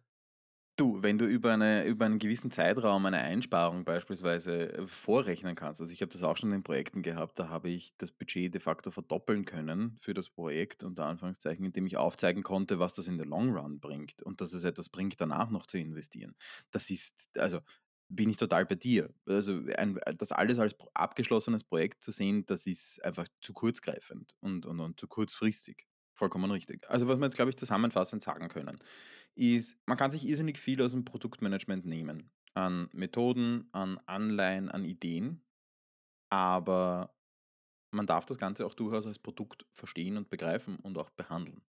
Du, 0.78 1.02
wenn 1.02 1.18
du 1.18 1.26
über 1.26 1.52
eine 1.52 1.84
über 1.84 2.06
einen 2.06 2.18
gewissen 2.18 2.50
Zeitraum 2.50 3.04
eine 3.04 3.18
Einsparung 3.18 3.84
beispielsweise, 3.84 4.72
äh, 4.72 4.86
vorrechnen 4.86 5.54
kannst 5.54 5.82
also, 5.82 5.92
ich 5.92 6.00
habe 6.00 6.10
das 6.10 6.22
auch 6.22 6.36
schon 6.38 6.50
in 6.52 6.62
Projekten 6.62 7.02
gehabt, 7.02 7.38
da 7.38 7.48
habe 7.50 7.68
ich 7.68 7.94
das 7.98 8.10
Budget 8.10 8.54
de 8.54 8.60
facto 8.60 8.90
verdoppeln 8.90 9.44
können 9.44 9.98
für 10.00 10.14
das 10.14 10.30
Projekt 10.30 10.82
unter 10.82 11.04
Anführungszeichen, 11.04 11.64
indem 11.66 11.84
ich 11.86 11.98
aufzeigen 11.98 12.42
konnte, 12.42 12.78
was 12.78 12.94
das 12.94 13.06
in 13.06 13.18
the 13.18 13.24
long 13.24 13.50
run 13.54 13.80
bringt 13.80 14.22
und 14.22 14.40
dass 14.40 14.54
es 14.54 14.64
etwas 14.64 14.88
bringt, 14.88 15.20
danach 15.20 15.50
noch 15.50 15.66
zu 15.66 15.76
investieren. 15.76 16.34
Das 16.70 16.88
ist 16.88 17.28
also, 17.38 17.60
bin 18.08 18.30
ich 18.30 18.38
total 18.38 18.64
bei 18.64 18.74
dir. 18.74 19.10
Also, 19.26 19.60
ein 19.76 19.98
das 20.18 20.32
alles 20.32 20.58
als 20.58 20.74
abgeschlossenes 20.94 21.64
Projekt 21.64 22.02
zu 22.02 22.12
sehen, 22.12 22.46
das 22.46 22.66
ist 22.66 23.02
einfach 23.04 23.28
zu 23.42 23.52
kurzgreifend 23.52 24.32
und 24.40 24.64
und 24.64 24.80
und 24.80 24.98
zu 24.98 25.06
kurzfristig. 25.06 25.86
Vollkommen 26.14 26.50
richtig. 26.50 26.88
Also, 26.90 27.08
was 27.08 27.18
wir 27.18 27.24
jetzt, 27.26 27.36
glaube 27.36 27.50
ich, 27.50 27.56
zusammenfassend 27.56 28.22
sagen 28.22 28.48
können, 28.48 28.78
ist, 29.34 29.78
man 29.86 29.96
kann 29.98 30.10
sich 30.10 30.26
irrsinnig 30.26 30.58
viel 30.58 30.80
aus'm 30.82 31.04
Produktmanagement 31.04 31.86
nehmen, 31.86 32.32
an 32.54 32.88
Methoden, 32.92 33.68
an 33.72 33.98
Anleihen, 34.06 34.70
an 34.70 34.84
Ideen, 34.84 35.44
aber 36.30 37.16
man 37.92 38.06
darf 38.06 38.26
das 38.26 38.38
Ganze 38.38 38.66
auch 38.66 38.74
durchaus 38.74 39.06
als 39.06 39.18
Produkt 39.18 39.66
verstehen 39.72 40.16
und 40.16 40.30
begreifen 40.30 40.78
und 40.78 40.98
auch 40.98 41.10
behandeln. 41.10 41.62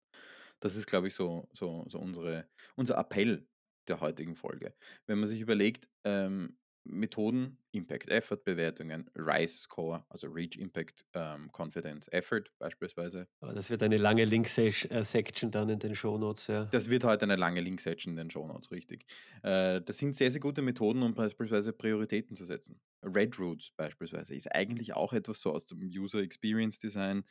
Das 0.62 0.76
ist, 0.76 0.88
glaube 0.88 1.08
ich, 1.08 1.16
so 1.16 1.50
so 1.54 1.86
so 1.90 2.00
unsere 2.00 2.50
unser 2.76 2.98
Appell 2.98 3.50
der 3.88 4.02
heutigen 4.02 4.36
Folge. 4.36 4.76
Wenn 5.08 5.20
man 5.20 5.28
sich 5.30 5.42
überlegt, 5.42 5.90
ähm, 6.06 6.60
Methoden, 6.86 7.58
Impact-Effort-Bewertungen, 7.72 9.10
RICE-Score, 9.16 10.06
also 10.10 10.28
Reach, 10.28 10.58
Impact, 10.58 11.06
ähm, 11.14 11.50
Confidence, 11.52 12.08
Effort 12.12 12.44
beispielsweise. 12.60 13.28
Ah, 13.42 13.54
das 13.54 13.70
wird 13.70 13.84
eine 13.84 13.98
lange 13.98 14.26
Link-Sech 14.26 14.92
äh, 14.92 15.04
Section 15.04 15.50
dann 15.50 15.70
in 15.70 15.80
den 15.80 15.96
Shownotes, 15.96 16.48
ja. 16.48 16.66
Das 16.66 16.90
wird 16.90 17.04
heute 17.04 17.24
eine 17.24 17.36
lange 17.36 17.62
Link-Section 17.62 18.12
in 18.12 18.18
den 18.18 18.30
Shownotes, 18.32 18.72
richtig. 18.72 19.06
Äh, 19.44 19.82
das 19.82 19.98
sind 19.98 20.16
sehr, 20.16 20.32
sehr 20.32 20.42
gute 20.42 20.62
Methoden, 20.62 21.04
um 21.04 21.14
beispielsweise 21.14 21.74
Prioritäten 21.74 22.36
zu 22.36 22.46
setzen. 22.46 22.82
Red-Routes 23.02 23.72
beispielsweise 23.72 24.36
ist 24.36 24.54
eigentlich 24.54 24.94
auch 24.94 25.14
etwas 25.14 25.42
so 25.42 25.52
aus 25.52 25.66
dem 25.66 25.80
User-Experience-Design, 25.80 27.24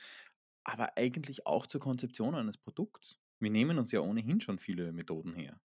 aber 0.64 0.96
eigentlich 0.96 1.46
auch 1.46 1.66
zur 1.66 1.80
Konzeption 1.80 2.34
eines 2.34 2.56
Produkts. 2.56 3.18
Wir 3.40 3.50
nehmen 3.50 3.78
uns 3.78 3.92
ja 3.92 4.00
ohnehin 4.00 4.40
schon 4.40 4.58
viele 4.58 4.92
Methoden 4.92 5.34
her. 5.34 5.60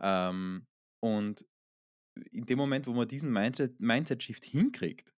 Ähm, 0.00 0.66
und 1.00 1.46
in 2.30 2.46
dem 2.46 2.58
Moment, 2.58 2.86
wo 2.86 2.92
man 2.92 3.08
diesen 3.08 3.32
Mindset 3.32 3.78
Mindset-Shift 3.80 4.44
hinkriegt, 4.44 5.14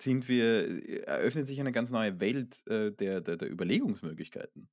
sind 0.00 0.28
wir 0.28 0.68
äh, 0.68 1.00
eröffnet 1.02 1.46
sich 1.46 1.60
eine 1.60 1.72
ganz 1.72 1.90
neue 1.90 2.20
Welt, 2.20 2.66
äh, 2.66 2.92
der 2.92 3.20
der 3.20 3.36
der 3.36 3.50
Überlegungsmöglichkeiten. 3.50 4.68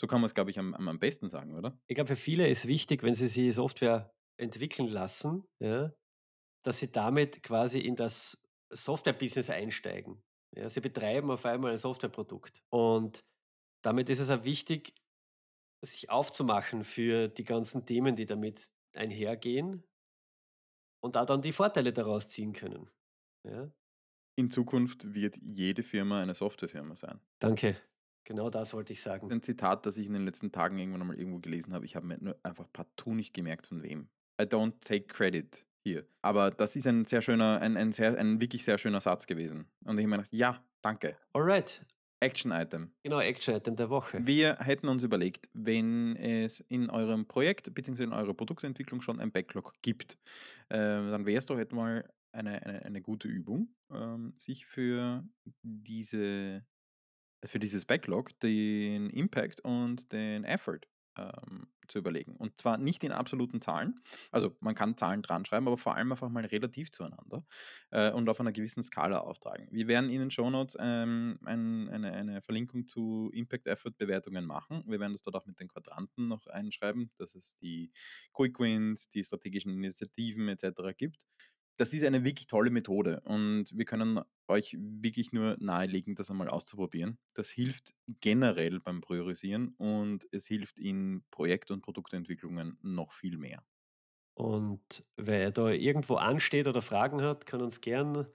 So 0.00 0.06
kann 0.06 0.20
man's, 0.20 0.34
glaube 0.34 0.50
ich, 0.50 0.58
am 0.58 0.74
am 0.74 0.88
am 0.88 0.98
besten 0.98 1.28
sagen, 1.28 1.56
oder? 1.56 1.78
Ich 1.88 1.94
glaube, 1.94 2.08
für 2.08 2.16
viele 2.16 2.48
ist 2.48 2.66
wichtig, 2.66 3.02
wenn 3.02 3.14
sie 3.14 3.28
sich 3.28 3.54
Software 3.54 4.12
entwickeln 4.38 4.88
lassen, 4.88 5.44
ja, 5.60 5.92
dass 6.62 6.78
sie 6.78 6.90
damit 6.92 7.42
quasi 7.42 7.80
in 7.80 7.96
das 7.96 8.40
Software-Business 8.70 9.50
einsteigen. 9.50 10.22
Ja, 10.56 10.68
sie 10.68 10.80
betreiben 10.80 11.30
auf 11.30 11.44
einmal 11.44 11.72
ein 11.72 11.78
Softwareprodukt. 11.78 12.62
Und 12.70 13.24
damit 13.82 14.08
ist 14.08 14.20
es 14.20 14.30
auch 14.30 14.44
wichtig, 14.44 14.94
sich 15.84 16.10
aufzumachen 16.10 16.84
für 16.84 17.28
die 17.28 17.44
ganzen 17.44 17.86
Themen, 17.86 18.16
die 18.16 18.26
damit 18.26 18.68
einhergehen 18.94 19.84
und 21.00 21.16
da 21.16 21.24
dann 21.24 21.42
die 21.42 21.52
Vorteile 21.52 21.92
daraus 21.92 22.28
ziehen 22.28 22.52
können, 22.52 22.90
ja? 23.44 23.70
In 24.36 24.50
Zukunft 24.50 25.12
wird 25.12 25.38
jede 25.42 25.82
Firma 25.82 26.22
eine 26.22 26.32
Softwarefirma 26.32 26.94
sein. 26.94 27.20
Danke. 27.40 27.76
Genau 28.24 28.48
das 28.50 28.74
wollte 28.74 28.92
ich 28.92 29.02
sagen. 29.02 29.30
Ein 29.30 29.42
Zitat, 29.42 29.84
das 29.84 29.98
ich 29.98 30.06
in 30.06 30.14
den 30.14 30.24
letzten 30.24 30.52
Tagen 30.52 30.78
irgendwann 30.78 31.02
einmal 31.02 31.18
irgendwo 31.18 31.38
gelesen 31.40 31.74
habe. 31.74 31.84
Ich 31.84 31.96
habe 31.96 32.06
mir 32.06 32.18
nur 32.18 32.38
einfach 32.42 32.66
partout 32.72 33.14
nicht 33.14 33.34
gemerkt, 33.34 33.66
von 33.66 33.82
wem. 33.82 34.08
„I 34.40 34.44
don't 34.44 34.80
take 34.80 35.06
credit 35.06 35.66
here.“ 35.84 36.06
Aber 36.22 36.50
das 36.50 36.76
ist 36.76 36.86
ein 36.86 37.04
sehr 37.04 37.20
schöner 37.22 37.60
ein 37.60 37.76
ein 37.76 37.92
sehr 37.92 38.16
ein 38.18 38.40
wirklich 38.40 38.64
sehr 38.64 38.78
schöner 38.78 39.00
Satz 39.02 39.26
gewesen. 39.26 39.68
Und 39.84 39.98
ich 39.98 40.04
habe 40.04 40.08
mir 40.08 40.16
gedacht: 40.18 40.32
„Ja, 40.32 40.64
danke.“ 40.82 41.18
Alright. 41.34 41.80
Action 42.20 42.52
Item. 42.52 42.92
Genau, 43.02 43.20
Action 43.20 43.54
Item 43.54 43.76
der 43.76 43.90
Woche. 43.90 44.18
Wir 44.26 44.56
hätten 44.58 44.88
uns 44.88 45.04
überlegt, 45.04 45.48
wenn 45.52 46.16
es 46.16 46.60
in 46.60 46.90
eurem 46.90 47.26
Projekt 47.26 47.74
beziehungsweise 47.74 48.08
in 48.08 48.12
eurer 48.12 48.34
Produktentwicklung 48.34 49.00
schon 49.00 49.20
ein 49.20 49.30
Backlog 49.30 49.72
gibt, 49.82 50.18
äh, 50.68 50.76
dann 50.76 51.26
wäre 51.26 51.38
es 51.38 51.46
doch 51.46 51.56
mal 51.72 52.08
eine 52.32 52.62
eine 52.62 52.84
eine 52.84 53.00
gute 53.00 53.28
Übung, 53.28 53.74
ähm, 53.90 54.32
sich 54.36 54.66
für 54.66 55.24
diese 55.62 56.64
für 57.44 57.58
dieses 57.58 57.84
Backlog 57.84 58.38
den 58.40 59.10
Impact 59.10 59.60
und 59.60 60.12
den 60.12 60.44
Effort, 60.44 60.80
ähm, 61.18 61.68
zu 61.88 61.98
überlegen. 61.98 62.36
Und 62.36 62.58
zwar 62.60 62.76
nicht 62.78 63.02
in 63.04 63.12
absoluten 63.12 63.60
Zahlen. 63.60 64.00
Also, 64.30 64.56
man 64.60 64.74
kann 64.74 64.96
Zahlen 64.96 65.22
dranschreiben, 65.22 65.66
aber 65.68 65.78
vor 65.78 65.96
allem 65.96 66.12
einfach 66.12 66.28
mal 66.28 66.44
relativ 66.44 66.90
zueinander, 66.92 67.44
äh, 67.90 68.12
und 68.12 68.28
auf 68.28 68.40
einer 68.40 68.52
gewissen 68.52 68.82
Skala 68.82 69.18
auftragen. 69.20 69.68
Wir 69.70 69.88
werden 69.88 70.10
in 70.10 70.20
den 70.20 70.30
Shownotes, 70.30 70.76
ähm, 70.80 71.38
ein 71.44 71.88
eine 71.88 72.12
eine 72.12 72.42
Verlinkung 72.42 72.86
zu 72.86 73.30
Impact-Effort-Bewertungen 73.32 74.44
machen. 74.44 74.84
Wir 74.86 75.00
werden 75.00 75.12
das 75.14 75.22
dort 75.22 75.36
auch 75.36 75.46
mit 75.46 75.58
den 75.60 75.68
Quadranten 75.68 76.28
noch 76.28 76.46
einschreiben, 76.46 77.10
dass 77.16 77.34
es 77.34 77.56
die 77.58 77.90
Quick 78.34 78.58
Wins, 78.60 79.08
die 79.10 79.24
strategischen 79.24 79.72
Initiativen 79.72 80.48
et 80.48 80.60
cetera 80.60 80.92
gibt. 80.92 81.24
Das 81.78 81.92
ist 81.92 82.04
eine 82.04 82.24
wirklich 82.24 82.46
tolle 82.48 82.70
Methode 82.70 83.20
und 83.20 83.66
wir 83.72 83.84
können 83.84 84.20
euch 84.48 84.76
wirklich 84.78 85.32
nur 85.32 85.56
nahelegen, 85.60 86.16
das 86.16 86.28
einmal 86.28 86.48
auszuprobieren. 86.48 87.18
Das 87.34 87.50
hilft 87.50 87.94
generell 88.20 88.80
beim 88.80 89.00
Priorisieren 89.00 89.76
und 89.76 90.26
es 90.32 90.48
hilft 90.48 90.80
in 90.80 91.22
Projekt 91.30 91.70
und 91.70 91.82
Produktentwicklungen 91.82 92.76
noch 92.82 93.12
viel 93.12 93.38
mehr. 93.38 93.62
Und 94.34 95.04
wer 95.16 95.52
da 95.52 95.68
irgendwo 95.68 96.16
ansteht 96.16 96.66
oder 96.66 96.82
Fragen 96.82 97.22
hat, 97.22 97.46
kann 97.46 97.62
uns 97.62 97.80
gern, 97.80 98.26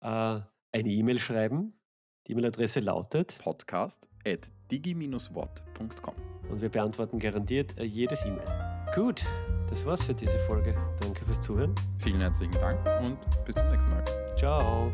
äh, 0.00 0.40
eine 0.72 0.88
E-Mail 0.88 1.20
schreiben. 1.20 1.80
Die 2.26 2.32
E-Mail-Adresse 2.32 2.80
lautet 2.80 3.38
Podcast@digi-watt.com. 3.38 6.14
und 6.50 6.60
wir 6.60 6.68
beantworten 6.68 7.20
garantiert, 7.20 7.78
äh, 7.78 7.84
jedes 7.84 8.24
E-Mail. 8.24 8.48
Gut, 8.94 9.24
das 9.70 9.86
war's 9.86 10.02
für 10.02 10.14
diese 10.14 10.38
Folge. 10.40 10.74
Danke 11.00 11.24
fürs 11.24 11.40
Zuhören. 11.40 11.74
Vielen 11.98 12.20
herzlichen 12.20 12.54
Dank 12.54 12.78
und 13.02 13.16
bis 13.44 13.54
zum 13.54 13.70
nächsten 13.70 13.90
Mal. 13.90 14.04
Ciao. 14.36 14.92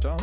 Ciao. 0.00 0.16